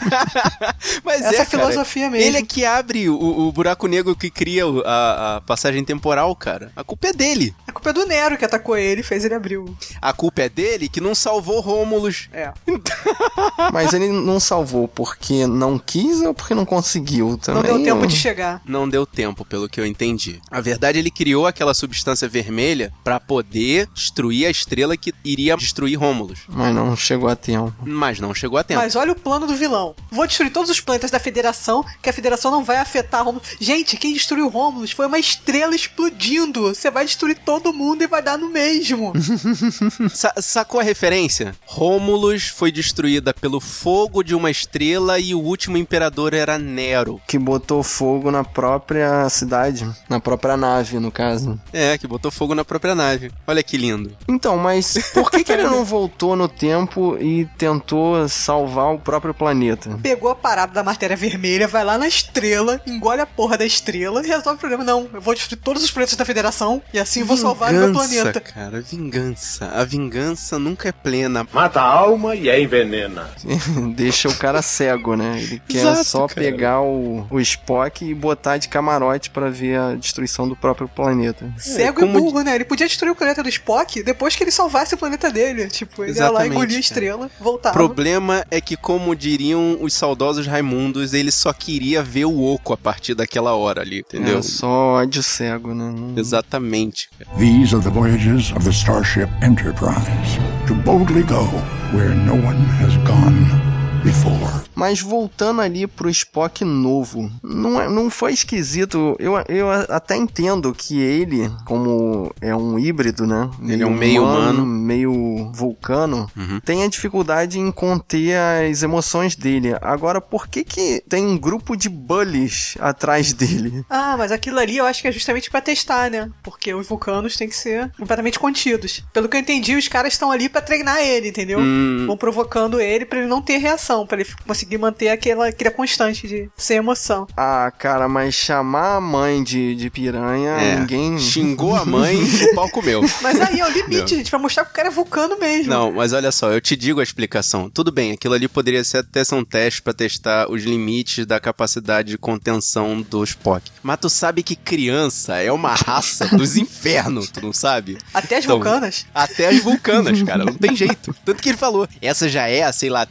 [1.04, 2.28] Mas Essa é, é a filosofia cara, mesmo.
[2.28, 6.72] Ele é que abre o, o buraco negro que cria a, a passagem temporal, cara.
[6.76, 7.56] A culpa é dele.
[7.72, 9.78] A culpa é do Nero que atacou ele e fez ele abrir o.
[10.02, 12.28] A culpa é dele que não salvou Rômulus.
[12.34, 12.52] É.
[13.72, 17.64] Mas ele não salvou porque não quis ou porque não conseguiu também?
[17.64, 18.62] Não deu tempo de chegar.
[18.66, 20.42] Não deu tempo, pelo que eu entendi.
[20.52, 25.98] A verdade, ele criou aquela substância vermelha pra poder destruir a estrela que iria destruir
[25.98, 26.40] Rômulus.
[26.50, 27.74] Mas não chegou a tempo.
[27.86, 28.82] Mas não chegou a tempo.
[28.82, 29.96] Mas olha o plano do vilão.
[30.12, 33.48] Vou destruir todos os planetas da Federação, que a Federação não vai afetar Romulus.
[33.62, 36.76] Gente, quem destruiu Romulus foi uma estrela explodindo.
[36.76, 39.14] Você vai destruir todo mundo e vai dar no mesmo.
[40.14, 41.54] Sa- sacou a referência?
[41.66, 47.22] Rômulus foi destruída pelo fogo de uma estrela e o último imperador era Nero.
[47.28, 51.60] Que botou fogo na própria cidade, na própria nave, no caso.
[51.72, 53.32] É, que botou fogo na própria nave.
[53.48, 54.16] Olha que lindo.
[54.28, 59.34] Então, mas por que, que ele não voltou no tempo e tentou salvar o próprio
[59.34, 59.98] planeta?
[60.02, 64.24] Pegou a parada da matéria vermelha, vai lá na estrela, engole a porra da estrela
[64.24, 64.84] e resolve o problema.
[64.84, 67.78] Não, eu vou destruir todos os planetas da Federação e assim vou salvar salvar o
[67.78, 68.40] meu planeta.
[68.42, 69.66] cara, vingança.
[69.68, 71.48] A vingança nunca é plena.
[71.54, 73.30] Mata a alma e a envenena.
[73.96, 75.40] Deixa o cara cego, né?
[75.42, 76.40] Ele quer Exato, só cara.
[76.42, 81.52] pegar o, o Spock e botar de camarote pra ver a destruição do próprio planeta.
[81.58, 82.56] Cego como e burro, né?
[82.56, 85.68] Ele podia destruir o planeta do Spock depois que ele salvasse o planeta dele.
[85.68, 87.76] Tipo, ele ia lá, Exatamente, engolia a estrela, voltava.
[87.76, 92.74] O problema é que, como diriam os saudosos Raimundos, ele só queria ver o oco
[92.74, 94.40] a partir daquela hora ali, entendeu?
[94.40, 95.94] É só ódio cego, né?
[95.96, 97.10] Não- Exatamente.
[97.18, 97.30] cara.
[97.42, 100.36] These are the voyages of the Starship Enterprise.
[100.68, 101.46] To boldly go
[101.92, 103.71] where no one has gone
[104.04, 104.62] before.
[104.76, 109.16] Mas voltando ali pro Spock novo, não, é- não foi esquisito.
[109.20, 113.50] Eu, eu até entendo que ele, como é um híbrido, né?
[113.68, 114.66] Ele é um meio humano.
[114.66, 116.60] meio vulcano, Uhum.
[116.62, 119.76] tem a dificuldade em conter as emoções dele.
[119.82, 123.86] Agora, por que que tem um grupo de bullies atrás dele?
[123.90, 126.30] Ah, mas aquilo ali eu acho que é justamente pra testar, né?
[126.44, 129.04] Porque os vulcanos têm que ser completamente contidos.
[129.14, 131.60] Pelo que eu entendi, os caras estão ali pra treinar ele, entendeu?
[131.60, 132.06] Hum.
[132.08, 136.28] Vão provocando ele pra ele não ter reação, pra ele conseguir manter aquela, aquela constante
[136.28, 137.28] de sem emoção.
[137.36, 141.18] Ah, cara, mas chamar a mãe de, de piranha, É, ninguém.
[141.20, 143.02] Xingou a mãe e o pau comeu.
[143.22, 145.70] Mas aí é o limite, gente, pra mostrar que o cara é vulcano mesmo.
[145.70, 147.70] Não, mas olha só, eu te digo a explicação.
[147.70, 151.40] Tudo bem, aquilo ali poderia ser até ser um teste pra testar os limites da
[151.40, 153.70] capacidade de contenção do Spock.
[153.84, 157.98] Mas tu sabe que criança é uma raça dos infernos, tu não sabe?
[158.14, 159.06] Até as Então, vulcanas.
[159.14, 161.14] Até as vulcanas, cara, não tem jeito.
[161.26, 163.06] Tanto que ele falou, essa já é a, sei lá,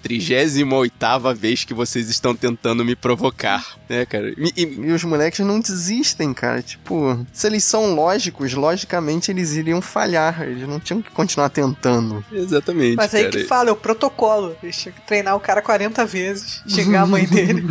[0.71, 4.31] 38ª vez que vocês estão tentando me provocar, né, cara?
[4.31, 6.63] E- e- E os moleques não desistem, cara.
[6.63, 10.43] Tipo, se eles são lógicos, logicamente eles iriam falhar.
[10.43, 12.25] Eles não tinham que continuar tentando.
[12.33, 13.37] exatamente, Mas aí cara.
[13.37, 14.57] que fala, é o protocolo.
[14.63, 17.65] Eles tinham que treinar o cara 40 vezes, xingar a mãe dele.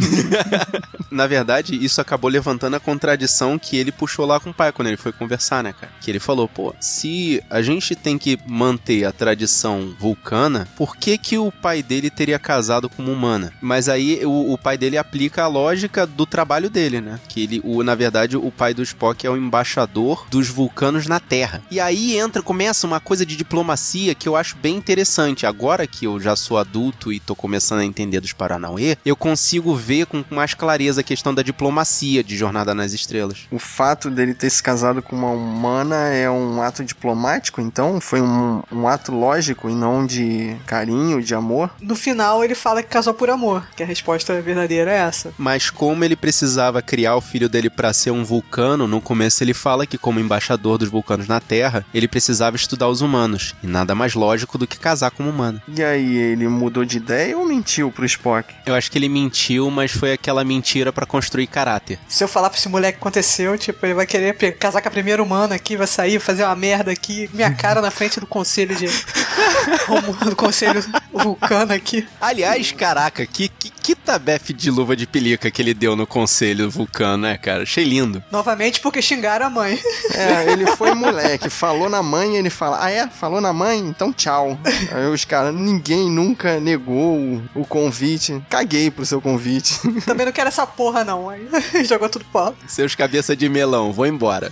[1.12, 4.88] Na verdade, isso acabou levantando a contradição que ele puxou lá com o pai quando
[4.90, 5.92] ele foi conversar, né, cara?
[6.02, 11.18] Que ele falou, pô, se a gente tem que manter a tradição vulcana, por que
[11.18, 13.54] que o pai dele teria casado com uma humana?
[13.62, 17.20] Mas aí o, o pai dele aplica a lógica do trabalho dele, né?
[17.28, 21.20] Que ele, o, na verdade, o pai do Spock é o embaixador dos vulcanos na
[21.20, 21.62] Terra.
[21.72, 25.46] E aí entra, começa uma coisa de diplomacia que eu acho bem interessante.
[25.46, 29.76] Agora que eu já sou adulto e tô começando a entender dos Paranauê, eu consigo
[29.76, 33.48] ver com mais clareza a questão da diplomacia de Jornada nas Estrelas.
[33.52, 38.00] O fato dele ter se casado com uma humana é um ato diplomático, então?
[38.00, 41.72] Foi um, um ato lógico e não de carinho, de amor?
[41.82, 45.34] No final, ele fala que casou por amor, que a resposta verdadeira é essa.
[45.38, 49.54] Mas como ele precisava criar o filho dele pra ser um vulcano, no começo ele
[49.54, 53.56] fala que como embaixador dos vulcanos na Terra, ele precisava estudar os humanos.
[53.64, 55.62] E nada mais lógico do que casar com uma humana.
[55.68, 58.54] E aí, ele mudou de ideia ou mentiu pro Spock?
[58.66, 62.00] Eu acho que ele mentiu, mas foi aquela mentira pra construir caráter.
[62.08, 64.92] Se eu falar pra esse moleque que aconteceu, tipo, ele vai querer casar com a
[64.92, 68.76] primeira humana aqui, vai sair, fazer uma merda aqui, minha cara na frente do conselho
[68.76, 68.88] de.
[70.26, 72.08] do conselho vulcano aqui.
[72.20, 76.70] Aliás, caraca, que, que, que tabefe de luva de pelica que ele deu no conselho
[76.70, 77.64] vulcano, né, cara?
[77.64, 78.24] Achei lindo.
[78.32, 79.80] Novamente porque xingaram a mãe.
[80.14, 83.08] É, ele foi moleque, falou na mãe, ele fala, ah é?
[83.08, 83.80] Falou na mãe?
[83.80, 84.58] Então tchau.
[84.92, 88.42] Aí os caras, ninguém nunca negou o, o convite.
[88.50, 89.80] Caguei pro seu convite.
[90.06, 91.30] Também não quero essa porra, não.
[91.30, 91.48] Aí
[91.86, 92.58] jogou tudo pro alto.
[92.68, 94.52] Seus cabeça de melão, vou embora.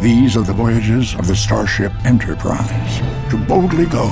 [0.00, 4.06] These are the voyages of the Starship Enterprise to boldly go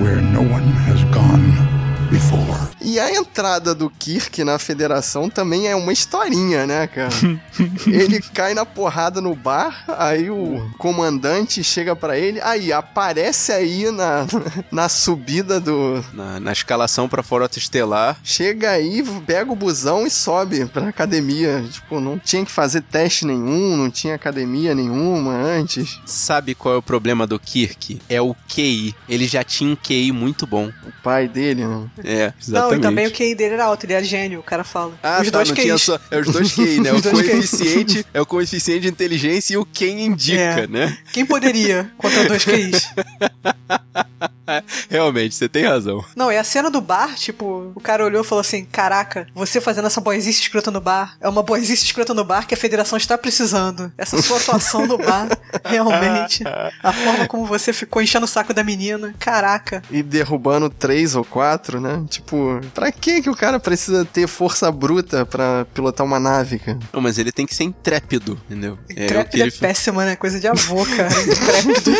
[0.00, 1.79] where no one has gone
[2.10, 2.70] before.
[2.82, 7.10] E a entrada do Kirk na federação também é uma historinha, né, cara?
[7.86, 13.90] ele cai na porrada no bar, aí o comandante chega pra ele, aí aparece aí
[13.90, 14.26] na,
[14.72, 16.04] na subida do.
[16.12, 21.64] Na, na escalação pra Frota Estelar, Chega aí, pega o busão e sobe pra academia.
[21.70, 26.00] Tipo, não tinha que fazer teste nenhum, não tinha academia nenhuma antes.
[26.04, 28.00] sabe qual é o problema do Kirk?
[28.08, 28.94] É o QI.
[29.08, 30.68] Ele já tinha um QI muito bom.
[30.86, 31.88] O pai dele, né?
[32.04, 32.78] É, Não, exatamente.
[32.78, 34.92] e também o QI dele era alto, ele era gênio, o cara fala.
[35.02, 35.98] Ah, Os tá, dois não tinha só.
[36.10, 36.92] É os dois QI, né?
[36.92, 37.12] O Os QIs.
[37.12, 40.66] coeficiente é o coeficiente de inteligência e o quem indica, É.
[40.66, 40.98] né?
[41.12, 42.88] Quem poderia contra dois QIs?
[44.88, 46.04] Realmente, você tem razão.
[46.14, 49.60] Não, e a cena do bar, tipo, o cara olhou e falou assim: Caraca, você
[49.60, 52.96] fazendo essa boizice escrota no bar, é uma boizice escrota no bar que a federação
[52.96, 53.92] está precisando.
[53.96, 55.28] Essa sua atuação no bar,
[55.64, 56.42] realmente.
[56.82, 59.82] A forma como você ficou enchendo o saco da menina, caraca.
[59.90, 62.04] E derrubando três ou quatro, né?
[62.08, 66.78] Tipo, pra que que o cara precisa ter força bruta pra pilotar uma nave, cara?
[66.92, 68.78] Não, mas ele tem que ser intrépido, entendeu?
[68.88, 69.52] É Intrépido é, ele...
[69.52, 70.16] péssima, né?
[70.16, 71.10] Coisa de avô, cara.
[71.22, 71.90] Intrépido.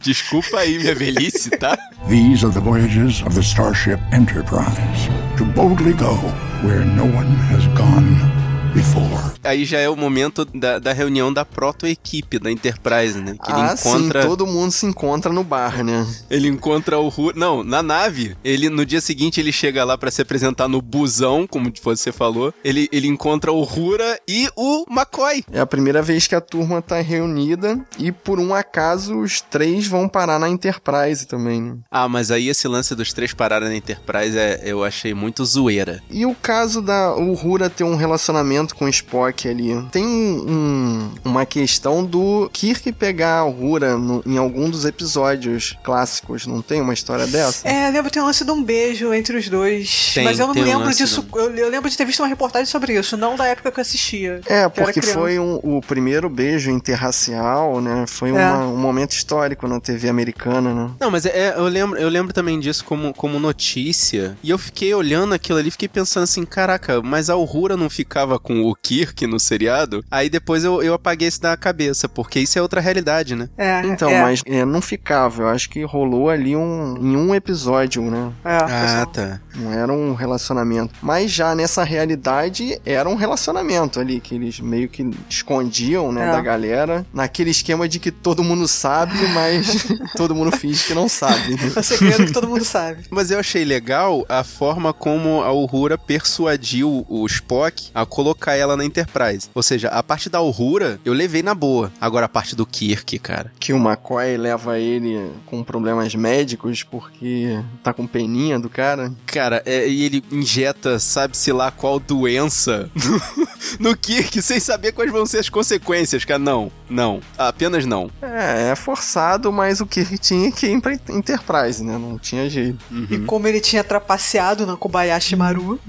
[0.00, 1.76] Desculpa aí minha velhice, tá?
[2.08, 6.14] These are the voyages of the Starship Enterprise to boldly go
[6.62, 8.41] where no one has gone
[8.72, 9.32] before.
[9.44, 13.36] Aí já é o momento da, da reunião da proto-equipe da Enterprise, né?
[13.42, 14.22] Que ele ah, encontra.
[14.22, 16.06] sim, todo mundo se encontra no bar, né?
[16.30, 17.32] Ele encontra o Ru...
[17.34, 18.36] Não, na nave.
[18.44, 22.54] Ele no dia seguinte ele chega lá pra se apresentar no busão, como você falou.
[22.64, 25.44] Ele, ele encontra o Rura e o McCoy.
[25.52, 29.86] É a primeira vez que a turma tá reunida e por um acaso os três
[29.86, 31.60] vão parar na Enterprise também.
[31.60, 31.76] né?
[31.90, 36.00] Ah, mas aí esse lance dos três pararem na Enterprise é, eu achei muito zoeira.
[36.10, 39.70] E o caso da o Rura ter um relacionamento com o Spock ali?
[39.90, 45.76] Tem um- um- uma questão do Kirk pegar o Rura no- em algum dos episódios
[45.82, 47.66] clássicos, não tem uma história dessa?
[47.68, 50.12] É, eu lembro que tem um lance de um beijo entre os dois.
[50.14, 51.22] Tem, mas eu não um lembro lance disso.
[51.22, 53.78] do- Eu, eu lembro de ter visto uma reportagem sobre isso, não da época que
[53.78, 54.40] eu assistia.
[54.46, 58.04] É, porque foi um- o primeiro beijo interracial, né?
[58.06, 58.32] Foi É.
[58.32, 60.90] uma- um momento histórico na TV americana, né?
[61.00, 64.36] Não, mas é, eu, lembro, eu lembro também disso como, como notícia.
[64.42, 68.38] E eu fiquei olhando aquilo ali, fiquei pensando assim, caraca, mas a Uhura não ficava
[68.38, 70.04] com o Kirk no seriado?
[70.10, 73.48] Aí depois eu, eu apaguei isso da cabeça, porque isso é outra realidade, né?
[73.56, 75.42] É, Então, é, mas é, não ficava.
[75.42, 78.32] Eu acho que rolou ali um, em um episódio, né?
[78.44, 79.06] É, Ah, pessoal.
[79.06, 79.40] tá.
[79.54, 80.94] Não era um relacionamento.
[81.02, 86.32] Mas já nessa realidade era um relacionamento ali, que eles meio que escondiam, né, É.
[86.32, 87.06] da galera.
[87.12, 89.86] Naquele esquema de que todo mundo sabe, mas
[90.16, 91.56] todo mundo finge que não sabe.
[91.76, 93.04] É o segredo que todo mundo sabe.
[93.10, 98.76] Mas eu achei legal a forma como a Uhura persuadiu o Spock a colocar ela
[98.76, 99.48] na Enterprise.
[99.54, 101.92] Ou seja, a parte da Uhura eu levei na boa.
[102.00, 103.52] Agora a parte do Kirk, cara.
[103.60, 109.12] Que o McCoy leva ele com problemas médicos porque tá com peninha do cara.
[109.26, 112.90] Cara, é, e ele injeta, sabe-se lá qual doença
[113.78, 116.38] no, no Kirk, sem saber quais vão ser as consequências, cara.
[116.38, 117.20] Não, não.
[117.38, 118.10] Apenas não.
[118.20, 121.98] É, é forçado, mas o Kirk tinha que ir pra Enterprise, né?
[121.98, 122.78] Não tinha jeito.
[123.10, 125.80] E como ele tinha trapaceado na Kobayashi Maru.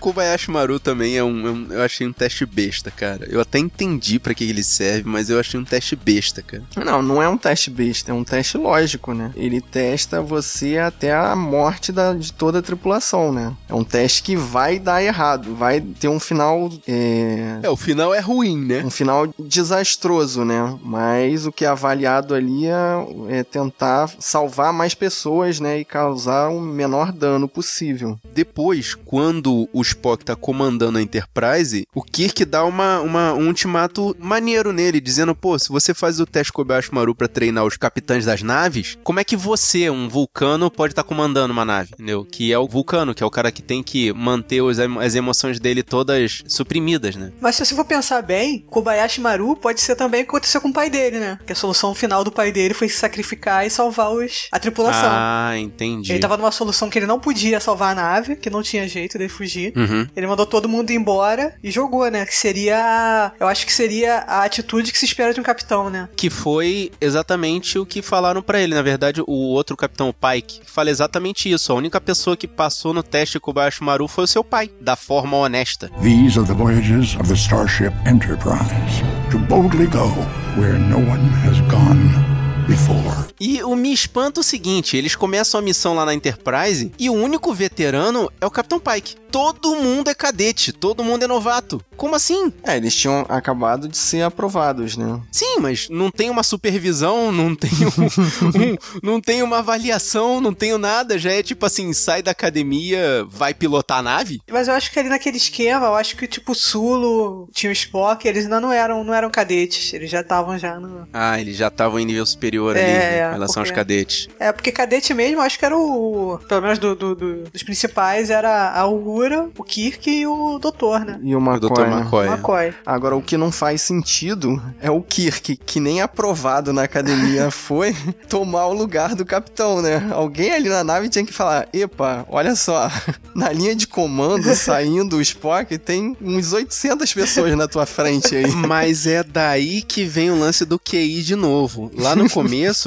[0.00, 3.26] Kobayashi Maru também é um, é um- Eu achei um teste besta, cara.
[3.30, 6.62] Eu até entendi pra que ele serve, mas eu achei um teste besta, cara.
[6.84, 9.30] Não, não é um teste besta, é um teste lógico, né?
[9.36, 13.52] Ele testa você até a morte da- de toda a tripulação, né?
[13.68, 16.70] É um teste que vai dar errado, vai ter um final.
[16.86, 18.82] É, É, o final é ruim, né?
[18.84, 20.78] um final desastroso, né?
[20.82, 25.78] Mas o que é avaliado ali é, é tentar salvar mais pessoas, né?
[25.80, 28.18] E causar o menor dano possível.
[28.34, 34.16] Depois, quando o Spock tá comandando a Enterprise, o Kirk dá uma, uma- um ultimato
[34.18, 38.24] maneiro nele, dizendo, pô, se você faz o teste Kobayashi Maru pra treinar os capitães
[38.24, 42.24] das naves, como é que você, um vulcano, pode estar comandando uma nave, entendeu?
[42.24, 45.60] Que é o vulcano, que é o cara que tem que manter os- as emoções
[45.60, 47.32] dele todas suprimidas, né?
[47.40, 50.68] Mas se você for pensar bem, Kobayashi Maru pode ser também o que aconteceu com
[50.68, 51.38] o pai dele, né?
[51.46, 55.10] Que a solução final do pai dele foi se sacrificar e salvar os, a tripulação.
[55.10, 56.12] Ah, entendi.
[56.12, 59.18] Ele tava numa solução que ele não podia salvar a nave, que não tinha jeito
[59.18, 59.72] dele fugir.
[59.76, 60.06] Uhum.
[60.14, 62.24] Ele mandou todo mundo embora e jogou, né?
[62.26, 63.32] Que seria.
[63.38, 66.08] Eu acho que seria a atitude que se espera de um capitão, né?
[66.16, 68.74] Que foi exatamente o que falaram pra ele.
[68.74, 71.72] Na verdade, o outro capitão, o Pike, fala exatamente isso.
[71.72, 75.36] A única pessoa que passou no teste Kobayashi Maru foi o seu pai, da forma
[75.36, 75.90] honesta.
[76.02, 77.92] These are the voyages of the Starship
[78.32, 80.08] Enterprise to boldly go
[80.56, 82.31] where no one has gone
[82.76, 83.26] before.
[83.38, 87.12] E o me espanta o seguinte: eles começam a missão lá na Enterprise e o
[87.12, 89.16] único veterano é o Capitão Pike.
[89.32, 91.82] Todo mundo é cadete, todo mundo é novato.
[91.96, 92.52] Como assim?
[92.62, 95.20] É, eles tinham acabado de ser aprovados, né?
[95.32, 98.04] Sim, mas não tem uma supervisão, não tem um-
[98.74, 101.18] um- não tem uma avaliação, não tenho nada.
[101.18, 104.40] Já é tipo assim, sai da academia, vai pilotar a nave?
[104.50, 107.72] Mas eu acho que ali naquele esquema, eu acho que tipo o Sulo, tinha o
[107.72, 109.94] Spock, eles ainda não eram, não eram cadetes.
[109.94, 111.08] Eles já estavam já no.
[111.10, 113.80] Ah, eles já estavam em nível superior ali É, né, é, em relação aos porque-
[113.80, 114.28] cadetes.
[114.38, 116.38] É, porque cadete mesmo, acho que era o.
[116.48, 121.00] Pelo menos do, do- do- dos principais, era a Uhura, o Kirk e o Doutor,
[121.04, 121.18] né?
[121.22, 121.86] E o O McCoy, Dr.
[121.90, 122.00] né?
[122.00, 122.26] McCoy.
[122.28, 122.74] McCoy.
[122.86, 127.94] Agora, o que não faz sentido é o Kirk, que nem aprovado na academia foi,
[128.28, 130.08] tomar o lugar do capitão, né?
[130.12, 132.90] Alguém ali na nave tinha que falar: Epa, olha só,
[133.34, 138.50] na linha de comando, saindo o Spock, tem uns 800 pessoas na tua frente aí.
[138.52, 141.90] Mas é daí que vem o lance do QI de novo.
[141.96, 142.41] Lá no começo,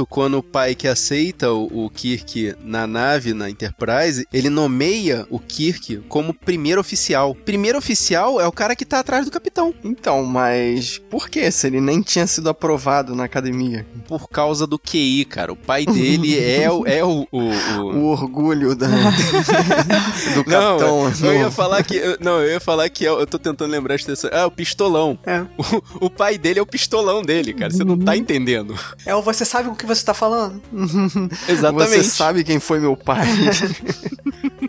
[0.10, 5.40] quando o pai que aceita o, o Kirk na nave, na Enterprise, ele nomeia o
[5.40, 7.36] Kirk como primeiro oficial.
[7.36, 9.74] Primeiro oficial é o cara que tá atrás do capitão.
[9.84, 13.86] Então, mas por que se ele nem tinha sido aprovado na academia?
[14.08, 15.52] Por causa do QI, cara.
[15.54, 18.88] O pai dele é, o- é o- o- o, O orgulho da,
[20.34, 20.78] do Não,
[21.10, 21.30] capitão.
[21.32, 21.96] eu ia falar que.
[21.96, 24.30] eu- Não, eu ia falar que é o- eu tô tentando lembrar a expressão.
[24.34, 25.18] Ah, o pistolão.
[25.26, 25.42] É.
[25.58, 27.72] O, o pai dele é o pistolão dele, cara.
[27.72, 28.78] Você não tá entendendo.
[29.06, 30.62] É o você sabe com o que você tá falando?
[31.48, 31.90] Exatamente.
[31.90, 33.26] Você sabe quem foi meu pai?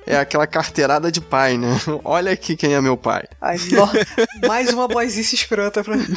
[0.09, 1.81] É aquela carteirada de pai, né?
[2.05, 3.25] Olha aqui quem é meu pai.
[3.41, 6.07] Ai, no- Mais uma boyzice escrota pra mim.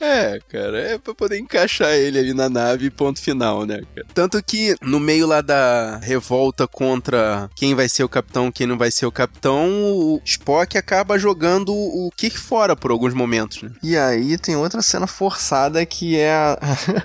[0.00, 4.06] É, cara, é pra poder encaixar ele ali na nave, ponto final, né, cara?
[4.14, 8.78] Tanto que no meio lá da revolta contra quem vai ser o capitão, quem não
[8.78, 13.72] vai ser o capitão, o Spock acaba jogando o Kirk fora por alguns momentos, né?
[13.82, 16.56] E aí tem outra cena forçada que é a,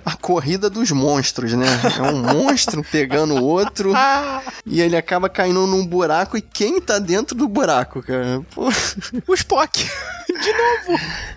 [0.06, 1.67] a corrida dos monstros, né?
[1.97, 3.91] É um monstro pegando o outro
[4.65, 8.41] e ele acaba caindo num buraco e quem tá dentro do buraco, cara?
[8.55, 8.69] Pô,
[9.27, 9.86] O Spock!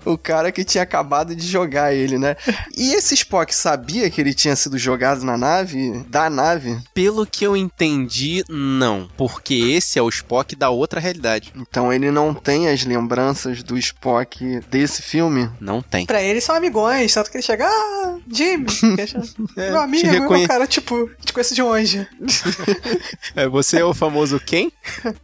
[0.05, 2.37] o cara que tinha acabado de jogar ele, né?
[2.77, 6.79] E esse Spock sabia que ele tinha sido jogado na nave, da nave?
[6.95, 9.09] Pelo que eu entendi, não.
[9.17, 11.53] Porque esse é o Spock da outra realidade.
[11.55, 15.51] Então ele não tem as lembranças do Spock desse filme?
[15.61, 16.07] Não tem.
[16.07, 18.67] Pra eles são amigões, tanto que ele chega, ah, Jimmy,
[19.57, 22.07] É, meu amigo, te meu reconhe- cara, tipo, te conheço de longe.
[23.35, 24.73] É, você é o famoso quem?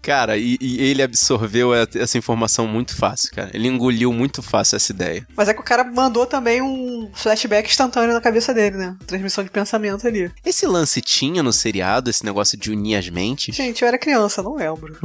[0.03, 3.50] Cara, e, e ele absorveu essa informação muito fácil, cara.
[3.55, 5.26] Ele engoliu muito fácil essa ideia.
[5.36, 8.96] Mas é que o cara mandou também um flashback instantâneo na cabeça dele, né?
[9.07, 10.30] Transmissão de pensamento ali.
[10.44, 13.55] Esse lance tinha no seriado, esse negócio de unir as mentes?
[13.55, 14.96] Gente, eu era criança, não lembro.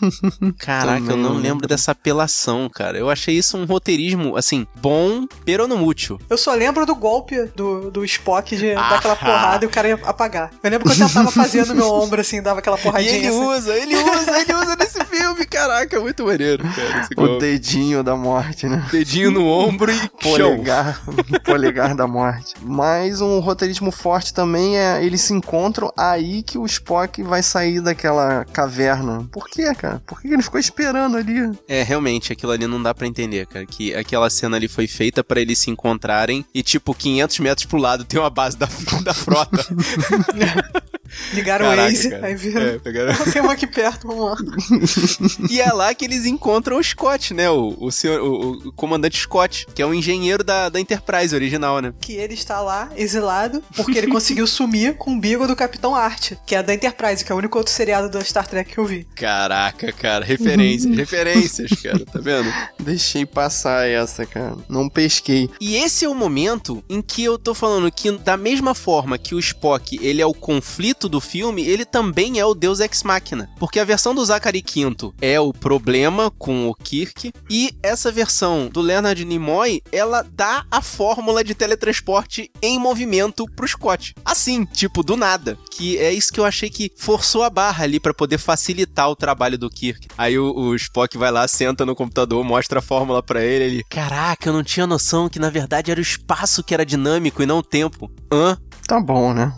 [0.58, 2.96] Caraca, eu Também não não lembro dessa apelação, cara.
[2.98, 6.18] Eu achei isso um roteirismo, assim, bom, pero não útil.
[6.30, 9.16] Eu só lembro do golpe do, do Spock de dar aquela Ah.
[9.16, 10.50] porrada e o cara ia apagar.
[10.62, 13.12] Eu lembro que eu tentava fazer no meu ombro, assim, dava aquela E porradinha.
[13.12, 13.44] ele assim.
[13.44, 17.08] usa, ele usa, ele usa nesse filme, caraca, muito maneiro, cara.
[17.16, 18.84] O dedinho da morte, né?
[18.90, 19.96] dedinho no ombro e.
[20.26, 21.00] Polegar,
[21.44, 22.54] polegar da morte.
[22.62, 27.80] Mas um roteirismo forte também é eles se encontram aí que o Spock vai sair
[27.80, 29.26] daquela caverna.
[29.32, 30.02] Por quê, cara?
[30.06, 31.50] Por que ele ficou esperando ali?
[31.68, 33.64] É, realmente, aquilo ali não dá pra entender, cara.
[33.66, 37.82] Que aquela cena ali foi feita pra eles se encontrarem e, tipo, 500 metros pro
[37.82, 38.66] lado tem uma base da,
[39.04, 39.64] da frota.
[41.32, 42.26] Ligaram o Caraca, Waze, cara.
[42.26, 42.62] aí viram.
[42.62, 44.36] É, pegaram- Tem um aqui perto, vamos lá.
[45.50, 47.48] E é lá que eles encontram o Scott, né?
[47.50, 51.80] O, o, senhor, o, o comandante Scott, que é o engenheiro da, da Enterprise original,
[51.80, 51.92] né?
[52.00, 56.32] Que ele está lá, exilado, porque ele conseguiu sumir com o bigo do Capitão Art,
[56.46, 58.84] que é da Enterprise, que é o único outro seriado da Star Trek que eu
[58.84, 59.04] vi.
[59.14, 62.52] Caraca, cara, referências, referências, cara, tá vendo?
[62.78, 64.56] Deixei passar essa, cara.
[64.68, 65.48] Não pesquei.
[65.60, 69.34] E esse é o momento em que eu tô falando que, da mesma forma que
[69.34, 73.50] o Spock ele é o conflito do filme, ele também é o Deus Ex Machina.
[73.58, 78.68] Porque a versão do Zachary Quinto é o problema com o Kirk, e essa versão
[78.68, 84.14] do Leonard Nimoy, ela dá a fórmula de teletransporte em movimento pro Scott.
[84.24, 85.58] Assim, tipo, do nada.
[85.70, 89.16] Que é isso que eu achei que forçou a barra ali pra poder facilitar o
[89.16, 90.08] trabalho do Kirk.
[90.16, 93.84] Aí o, o Spock vai lá, senta no computador, mostra a fórmula pra ele, ele,
[93.84, 97.46] caraca, eu não tinha noção que na verdade era o espaço que era dinâmico e
[97.46, 98.10] não o tempo.
[98.32, 98.58] Hã?
[98.86, 99.52] Tá bom, né?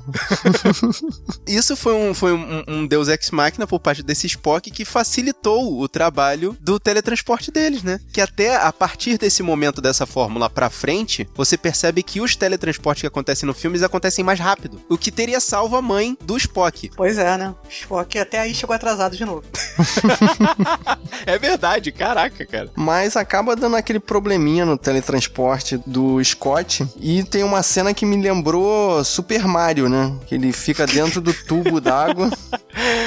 [1.46, 5.80] Isso foi um, foi um, um Deus Ex Machina por parte desse Spock que facilitou
[5.80, 8.00] o trabalho do teletransporte deles, né?
[8.12, 13.02] Que até a partir desse momento dessa fórmula pra frente, você percebe que os teletransportes
[13.02, 14.80] que acontecem no filme acontecem mais rápido.
[14.88, 16.90] O que teria salvo a mãe do Spock.
[16.96, 17.54] Pois é, né?
[17.68, 19.44] Spock até aí chegou atrasado de novo.
[21.26, 22.70] É verdade, caraca, cara.
[22.74, 26.86] Mas acaba dando aquele probleminha no teletransporte do Scott.
[26.98, 30.14] E tem uma cena que me lembrou Super Mario, né?
[30.28, 32.30] Que ele fica dentro do tubo d'água.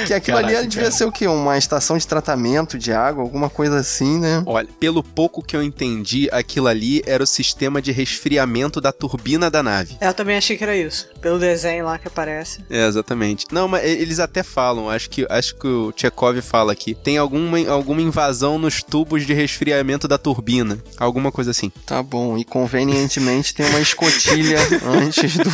[0.06, 0.92] Que aquilo Caraca, ali devia cara.
[0.98, 1.26] ser o quê?
[1.26, 4.44] Uma estação de tratamento de água, alguma coisa assim, né?
[4.46, 9.50] Olha, pelo pouco que eu entendi, aquilo ali era o sistema de resfriamento da turbina
[9.50, 9.96] da nave.
[10.02, 11.08] É, Eu também achei que era isso.
[11.22, 12.60] Pelo desenho lá que aparece.
[12.70, 13.46] É, exatamente.
[13.50, 17.58] Não, mas eles até falam, acho que, acho que o Chekhov fala aqui, tem alguma,
[17.70, 20.78] alguma invasão nos tubos de resfriamento da turbina.
[20.98, 21.72] Alguma coisa assim.
[21.86, 22.38] Tá bom.
[22.38, 25.50] E convenientemente tem uma escotilha antes do,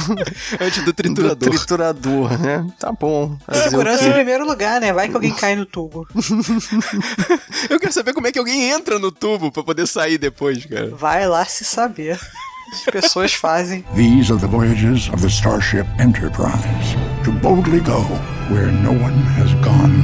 [0.60, 1.50] Antes do do triturador.
[1.50, 2.66] triturador, né?
[2.80, 3.38] Tá bom.
[3.64, 4.94] Segurança em primeiro lugar, né?
[4.94, 6.08] Vai que alguém cai no tubo.
[7.70, 10.90] Eu quero saber como é que alguém entra no tubo pra poder sair depois, cara.
[10.96, 12.20] Vai lá se saber.
[12.74, 13.84] As pessoas fazem.
[13.96, 18.02] These are the voyages of the Starship Enterprise to boldly go
[18.50, 20.04] where no one has gone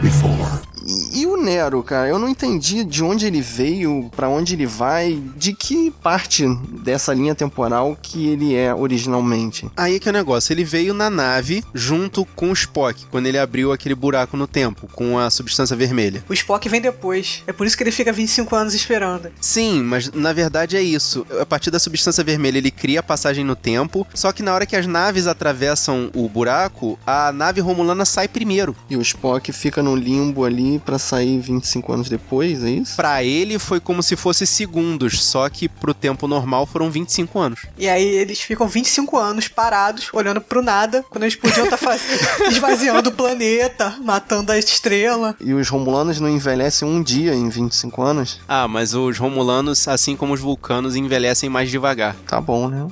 [0.00, 0.67] before.
[0.88, 4.64] E, e o Nero, cara, eu não entendi de onde ele veio, pra onde ele
[4.64, 6.46] vai, de que parte
[6.82, 9.70] dessa linha temporal que ele é originalmente.
[9.76, 13.26] Aí é que é o negócio, ele veio na nave junto com o Spock, quando
[13.26, 16.24] ele abriu aquele buraco no tempo, com a substância vermelha.
[16.28, 17.42] O Spock vem depois.
[17.46, 19.30] É por isso que ele fica 25 anos esperando.
[19.40, 21.26] Sim, mas na verdade é isso.
[21.38, 24.64] A partir da substância vermelha ele cria a passagem no tempo, só que na hora
[24.64, 28.74] que as naves atravessam o buraco, a nave romulana sai primeiro.
[28.88, 32.96] E o Spock fica no limbo ali filme pra sair 25 anos depois, é isso?
[32.96, 37.60] Pra ele foi como se fosse segundos, só que pro tempo normal foram 25 anos.
[37.76, 41.78] E aí eles ficam 25 anos parados, olhando pro nada, quando eles podiam estar
[42.48, 45.36] esvaziando o planeta, matando a estrela.
[45.40, 48.40] E os Romulanos não envelhecem um dia em 25 anos?
[48.48, 52.14] Ah, mas os Romulanos, assim como os Vulcanos, envelhecem mais devagar.
[52.26, 52.86] Tá bom, né?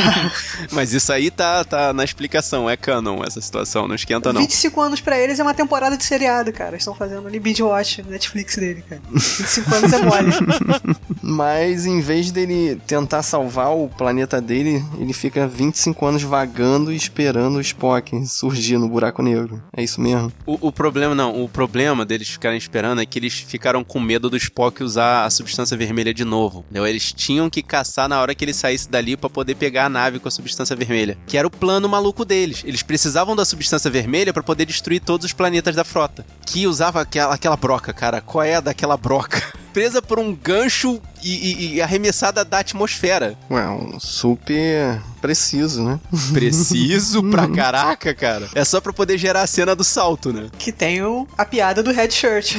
[0.72, 4.40] Mas isso aí tá, tá na explicação, é canon essa situação, não esquenta não.
[4.40, 6.70] 25 anos pra eles é uma temporada de seriado, cara.
[6.70, 9.00] Eles estão fazendo ali binge watch no Netflix dele, cara.
[9.12, 10.32] 25 anos é mole.
[11.22, 16.96] Mas em vez dele tentar salvar o planeta dele, ele fica 25 anos vagando e
[16.96, 19.62] esperando o Spock surgir no buraco negro.
[19.76, 20.32] É isso mesmo?
[20.46, 24.30] O, o problema não, o problema deles ficarem esperando é que eles ficaram com medo
[24.30, 26.60] do Spock usar a substância vermelha de novo.
[26.60, 26.86] Entendeu?
[26.86, 30.18] Eles tinham que caçar na hora que ele saísse dali pra poder pegar a nave
[30.18, 32.62] com a substância vermelha, que era o plano maluco deles.
[32.64, 36.97] Eles precisavam da substância vermelha pra poder destruir todos os planetas da frota, que usava
[37.02, 38.20] aquela, aquela broca, cara.
[38.20, 39.42] Qual é a daquela broca?
[39.72, 43.36] Presa por um gancho e, e- e arremessada da atmosfera.
[43.50, 45.98] Ué, um super preciso, né?
[46.32, 48.48] Preciso pra caraca, cara.
[48.54, 50.48] É só pra poder gerar a cena do salto, né?
[50.58, 52.54] Que tem o, a piada do red shirt.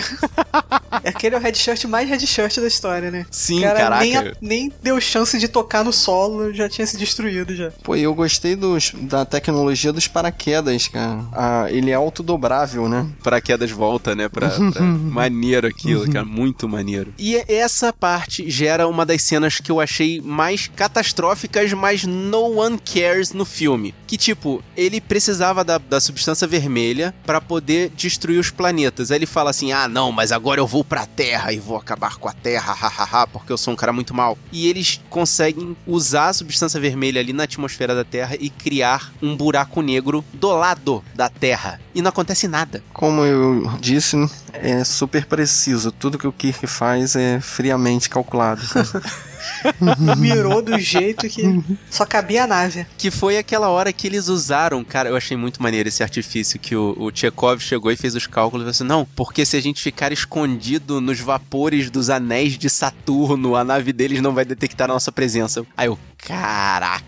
[1.05, 3.25] Aquele é o red shirt mais red shirt da história, né?
[3.31, 4.01] Sim, cara caraca.
[4.03, 7.71] Nem, a- nem deu chance de tocar no solo, já tinha se destruído já.
[7.83, 11.23] Pô, e eu gostei dos, da tecnologia dos paraquedas, cara.
[11.31, 13.07] Ah, ele é autodobrável, né?
[13.23, 14.27] paraquedas volta, né?
[14.27, 16.25] Pra, pra- Maneiro aquilo, cara.
[16.25, 16.98] Muito maneiro.
[17.17, 22.79] E essa parte gera uma das cenas que eu achei mais catastróficas, mas no one
[22.79, 23.93] cares no filme.
[24.07, 29.11] Que, tipo, ele precisava da, da substância vermelha pra poder destruir os planetas.
[29.11, 32.17] Aí ele fala assim: ah, não, mas agora eu vou pra Terra e vou acabar
[32.17, 34.37] com a Terra, hahaha, porque eu sou um cara muito mal.
[34.51, 39.35] E eles conseguem usar a substância vermelha ali na atmosfera da Terra e criar um
[39.35, 41.79] buraco negro do lado da Terra.
[41.93, 42.83] E não acontece nada.
[42.93, 44.15] Como eu disse,
[44.53, 45.91] é super preciso.
[45.91, 48.61] Tudo que o Kirk faz é friamente calculado.
[50.17, 52.85] Mirou do jeito que só cabia a nave.
[52.97, 56.75] Que foi aquela hora que eles usaram, cara, eu achei muito maneiro esse artifício que
[56.75, 59.61] o, o Chekhov chegou e fez os cálculos e falou assim, não, porque se a
[59.61, 64.89] gente ficar escondido nos vapores dos anéis de Saturno, a nave deles não vai detectar
[64.89, 65.65] a nossa presença.
[65.75, 67.03] Aí eu, caraca,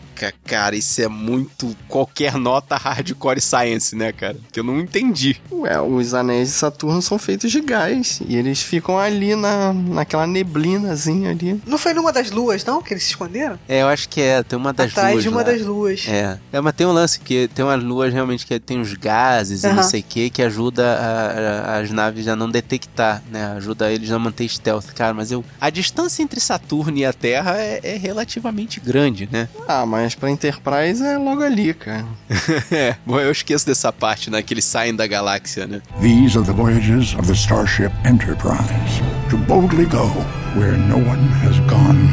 [0.45, 4.35] cara, isso é muito qualquer nota hardcore science, né, cara?
[4.51, 5.39] Que eu não entendi.
[5.51, 8.21] Ué, os anéis de Saturno são feitos de gás.
[8.27, 11.61] E eles ficam ali na, naquela neblinazinha ali.
[11.65, 13.57] Não foi numa das luas, não, que eles se esconderam?
[13.67, 15.43] É, eu acho que é, tem uma das Atrás luas de uma lá.
[15.43, 16.05] das luas.
[16.07, 16.37] É.
[16.51, 19.67] é, mas tem um lance que tem umas luas realmente que tem uns gases e
[19.73, 23.45] não sei o que que ajuda a- a- as naves a não detectar, né?
[23.57, 25.13] Ajuda eles a manter stealth, cara.
[25.13, 25.43] Mas eu.
[25.59, 29.47] A distância entre Saturno e a Terra é, é relativamente grande, né?
[29.67, 32.05] Ah, mas pra Enterprise é logo ali, cara.
[32.71, 34.41] é, bom, eu esqueço dessa parte, né?
[34.41, 35.81] Que eles saem da galáxia, né?
[36.01, 40.07] These are the voyages of the starship Enterprise to boldly go
[40.55, 42.09] where no one has gone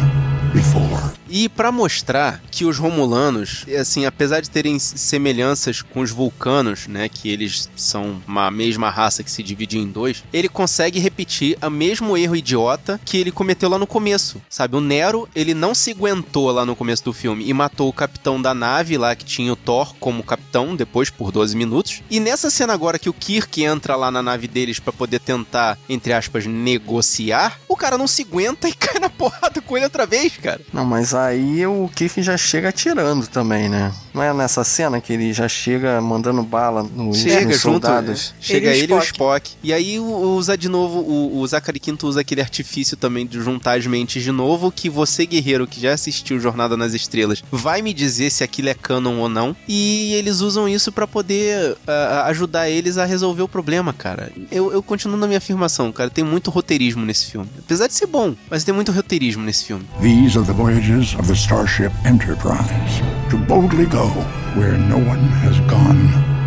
[0.53, 1.18] before.
[1.29, 7.09] E pra mostrar que os Romulanos, assim, apesar de terem semelhanças com os Vulcanos, né,
[7.09, 11.71] que eles são uma mesma raça que se divide em dois, ele consegue repetir o
[11.71, 14.77] mesmo erro idiota que ele cometeu lá no começo, sabe?
[14.77, 18.41] O Nero, ele não se aguentou lá no começo do filme e matou o capitão
[18.41, 22.03] da nave lá que tinha o Thor como capitão depois por 12 minutos.
[22.11, 25.79] E nessa cena agora que o Kirk entra lá na nave deles pra poder tentar,
[25.89, 30.07] entre aspas, negociar, o cara não se aguenta e cai na porrada com ele outra
[30.07, 30.61] vez, cara.
[30.73, 33.93] Não, mas aí o Kirk já chega atirando também, né?
[34.15, 38.35] Não é nessa cena que ele já chega mandando bala nos, Chega nos junto, soldados?
[38.41, 39.51] chega Ele e ele, o e o Spock.
[39.63, 40.05] E aí o-
[40.37, 44.23] usa de novo, o, o Zachary Quinto usa aquele artifício também de juntar as mentes
[44.23, 48.43] de novo, que você, guerreiro, que já assistiu Jornada nas Estrelas, vai me dizer se
[48.43, 49.55] aquilo é canon ou não.
[49.69, 54.33] E eles usam isso pra poder ah, ajudar eles a resolver o problema, cara.
[54.51, 56.11] Eu, eu continuo na minha afirmação, cara.
[56.11, 57.49] Tem muito roteirismo nesse filme.
[57.59, 59.85] Apesar de ser bom, mas tem muito roteirismo nesse filme.
[60.01, 63.01] These are the voyages of the starship Enterprise
[63.31, 64.09] to boldly go
[64.57, 66.38] where no one has gone.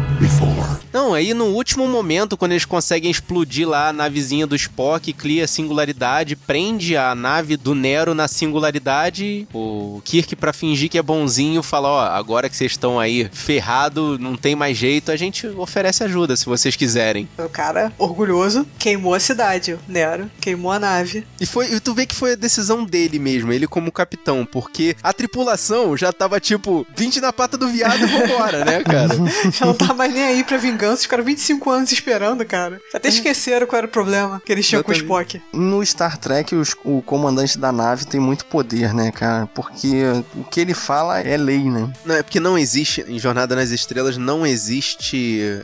[0.93, 5.45] Não, aí no último momento, quando eles conseguem explodir lá a navezinha do Spock, cria
[5.45, 11.01] a singularidade, prende a nave do Nero na singularidade, o Kirk, pra fingir que é
[11.01, 15.47] bonzinho, fala: Ó, agora que vocês estão aí ferrado, não tem mais jeito, a gente
[15.47, 17.28] oferece ajuda se vocês quiserem.
[17.38, 20.30] O cara, orgulhoso, queimou a cidade, o Nero.
[20.39, 21.26] Queimou a nave.
[21.39, 24.95] E, foi, e tu vê que foi a decisão dele mesmo, ele como capitão, porque
[25.01, 29.11] a tripulação já tava tipo 20 na pata do viado e vambora, né, cara?
[29.51, 32.80] Já não tá mais nem aí pra vingança, ficaram 25 anos esperando, cara.
[32.93, 35.41] Até esqueceram qual era o problema que eles tinham com o Spock.
[35.53, 39.47] No Star Trek, os- o comandante da nave tem muito poder, né, cara?
[39.47, 40.03] Porque
[40.36, 41.91] o que ele fala é lei, né?
[42.05, 45.18] Não, é porque não existe, em Jornada nas Estrelas, não existe,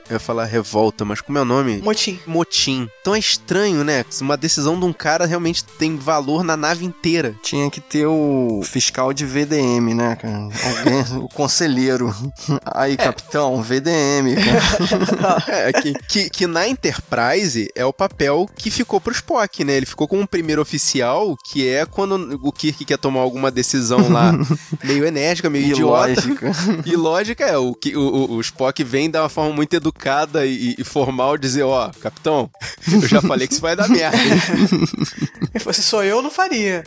[0.08, 1.82] eu ia falar revolta, mas como é o nome?
[1.82, 2.20] Motim.
[2.26, 2.90] Motim.
[3.02, 4.04] Então é estranho, né?
[4.22, 7.36] Uma decisão de um cara realmente tem valor na nave inteira.
[7.42, 10.38] Tinha que ter o fiscal de VDM, né, cara?
[10.38, 12.14] Alguém, o conselheiro.
[12.74, 14.36] Aí, capitão, VDM.
[15.48, 19.74] É, que, que, que na Enterprise é o papel que ficou pro Spock, né?
[19.74, 24.10] Ele ficou como um primeiro oficial, que é quando o Kirk quer tomar alguma decisão
[24.10, 24.34] lá
[24.84, 25.92] meio enérgica, meio E idiota.
[26.08, 26.52] lógica.
[26.86, 30.76] E lógica é, o, que- o, o- Spock vem de uma forma muito educada e,
[30.78, 32.50] e formal dizer, ó, capitão,
[32.92, 34.18] eu já falei que isso vai dar merda.
[34.18, 34.88] hein?"
[35.58, 36.84] Se fosse sou eu, não faria.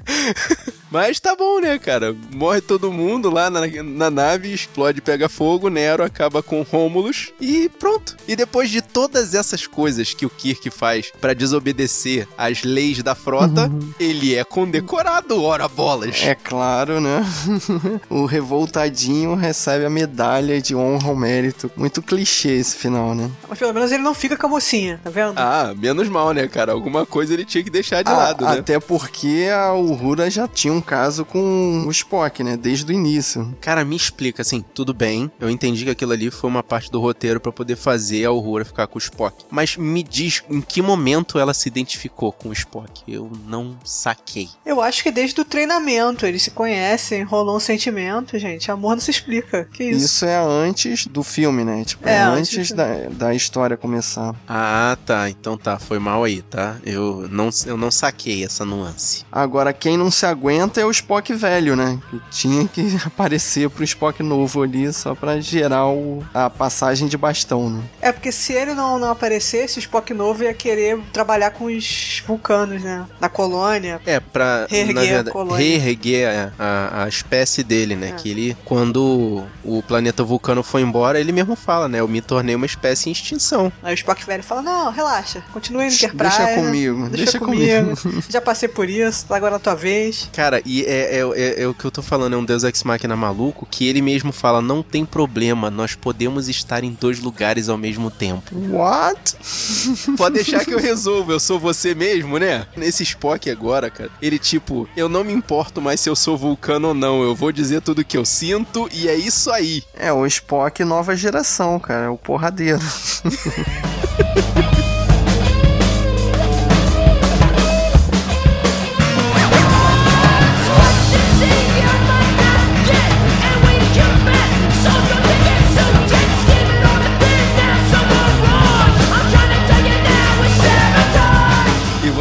[0.90, 2.14] Mas tá bom, né, cara?
[2.34, 7.68] Morre todo mundo lá na, na nave, explode, pega fogo, Nero acaba com Rômulus e
[7.78, 8.16] pronto.
[8.26, 13.14] E depois de todas essas coisas que o Kirk faz pra desobedecer às leis da
[13.14, 13.70] frota,
[14.00, 16.22] ele é condecorado, ora bolas.
[16.22, 17.24] É claro, né?
[18.10, 21.70] o revoltadinho recebe a medalha de honra ao mérito.
[21.76, 23.30] Muito clichê esse final, né?
[23.48, 25.34] Mas pelo menos ele não fica com a mocinha, tá vendo?
[25.36, 26.72] Ah, menos mal, né, cara?
[26.72, 28.58] Alguma coisa ele tinha que deixar de Ah, lado, né?
[28.58, 32.56] Até porque a Uhura já tinha um caso com o Spock, né?
[32.56, 33.56] Desde o início.
[33.60, 37.00] Cara, me explica, assim, tudo bem, eu entendi que aquilo ali foi uma parte do
[37.00, 39.44] roteiro pra poder fazer a Aurora ficar com o Spock.
[39.50, 43.02] Mas me diz em que momento ela se identificou com o Spock.
[43.06, 44.48] Eu não saquei.
[44.64, 48.70] Eu acho que desde o treinamento eles se conhecem, rolou um sentimento, gente.
[48.70, 49.64] Amor não se explica.
[49.72, 50.04] Que isso?
[50.06, 51.84] Isso, é antes do filme, né?
[51.84, 54.34] Tipo, é, É, antes da, da história começar.
[54.48, 55.28] Ah, tá.
[55.30, 56.76] Então tá, foi mal aí, tá?
[56.84, 59.24] Eu não, eu não saquei essa nuance.
[59.32, 61.98] Agora, quem não se aguenta é o Spock velho, né?
[62.10, 67.16] Que tinha que aparecer pro Spock novo ali só pra gerar o- a passagem de
[67.16, 67.82] bastão, né?
[68.00, 72.22] É porque se ele não, não aparecesse, o Spock novo ia querer trabalhar com os
[72.26, 73.04] vulcanos, né?
[73.20, 74.00] Na colônia.
[74.06, 75.56] É, pra Reerguer a verdade, colônia.
[75.78, 78.08] reerguer a, a, a espécie dele, né?
[78.10, 78.12] É.
[78.12, 82.00] Que ele, quando o planeta Vulcano foi embora, ele mesmo fala, né?
[82.00, 83.72] Eu me tornei uma espécie em extinção.
[83.82, 86.36] Aí o Spock velho fala: Não, relaxa, continue no Enterprise.
[86.38, 87.94] Deixa comigo, Deixa, deixa comigo.
[88.28, 90.28] Já passei por isso, tá agora é a tua vez.
[90.32, 92.82] Cara, e é, é, é- é o que eu tô falando, é um Deus Ex
[92.84, 97.68] Machina maluco, que ele mesmo fala, não tem problema, nós podemos estar em dois lugares
[97.68, 98.54] ao mesmo tempo.
[98.70, 99.36] What?
[100.16, 102.66] Pode deixar que eu resolvo, eu sou você mesmo, né?
[102.76, 106.88] Nesse Spock agora, cara, ele tipo, eu não me importo mais se eu sou vulcano
[106.88, 109.82] ou não, eu vou dizer tudo que eu sinto e é isso aí.
[109.94, 112.06] É o Spock nova geração, cara.
[112.06, 112.80] É o porradeiro.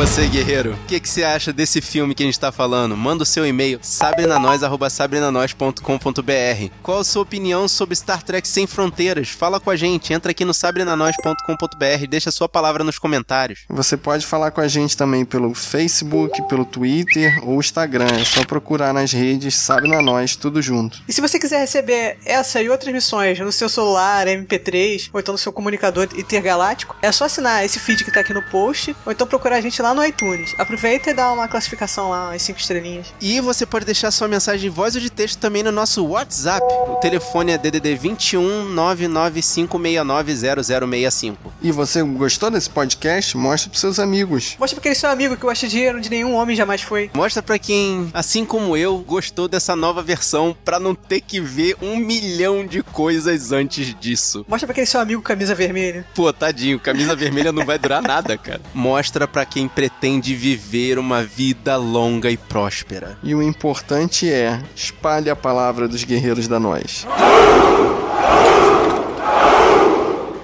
[0.10, 2.98] você, guerreiro, o que, que você acha desse filme que a gente tá falando?
[2.98, 9.30] Manda o seu e-mail, sabrenanois.sabrenanois.com.br Qual a sua opinião sobre Star Trek Sem Fronteiras?
[9.30, 13.66] Fala com a gente, entra aqui no sabrenanois.com.br deixa a sua palavra nos comentários.
[13.70, 18.10] Você pode falar com a gente também pelo Facebook, pelo Twitter ou Instagram.
[18.20, 21.04] É só procurar nas redes Sabe na Nós, tudo junto.
[21.08, 25.34] E se você quiser receber essa e outras missões no seu celular, MP3, ou então
[25.34, 29.12] no seu comunicador intergaláctico, é só assinar esse feed que tá aqui no post, ou
[29.12, 30.56] então procurar a gente lá no iTunes.
[30.58, 33.14] Aproveita e dá uma classificação lá, as 5 estrelinhas.
[33.22, 36.66] E você pode deixar sua mensagem de voz ou de texto também no nosso WhatsApp.
[36.88, 41.36] O telefone é DDD 21 995690065.
[41.62, 43.36] E você gostou desse podcast?
[43.38, 44.56] Mostra pros seus amigos.
[44.60, 47.10] Mostra pra aquele seu amigo que gosta de dinheiro onde nenhum homem jamais foi.
[47.14, 51.76] Mostra pra quem, assim como eu, gostou dessa nova versão pra não ter que ver
[51.82, 54.46] um milhão de coisas antes disso.
[54.48, 56.06] Mostra pra aquele seu amigo camisa vermelha.
[56.16, 58.62] Pô, tadinho, camisa vermelha não vai durar nada, cara.
[58.74, 63.18] Mostra pra quem pretende viver uma vida longa e próspera.
[63.24, 67.08] E o importante é, espalhe a palavra dos guerreiros da Nós.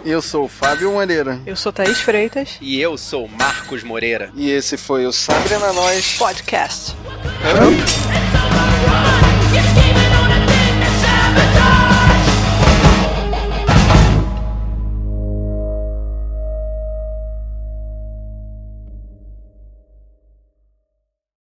[0.03, 1.39] Eu sou o Fábio Moreira.
[1.45, 2.57] Eu sou Thaís Freitas.
[2.59, 4.31] E eu sou Marcos Moreira.
[4.35, 6.17] E esse foi o Sabre na Nós.
[6.17, 6.95] Podcast.
[7.43, 8.25] Hã?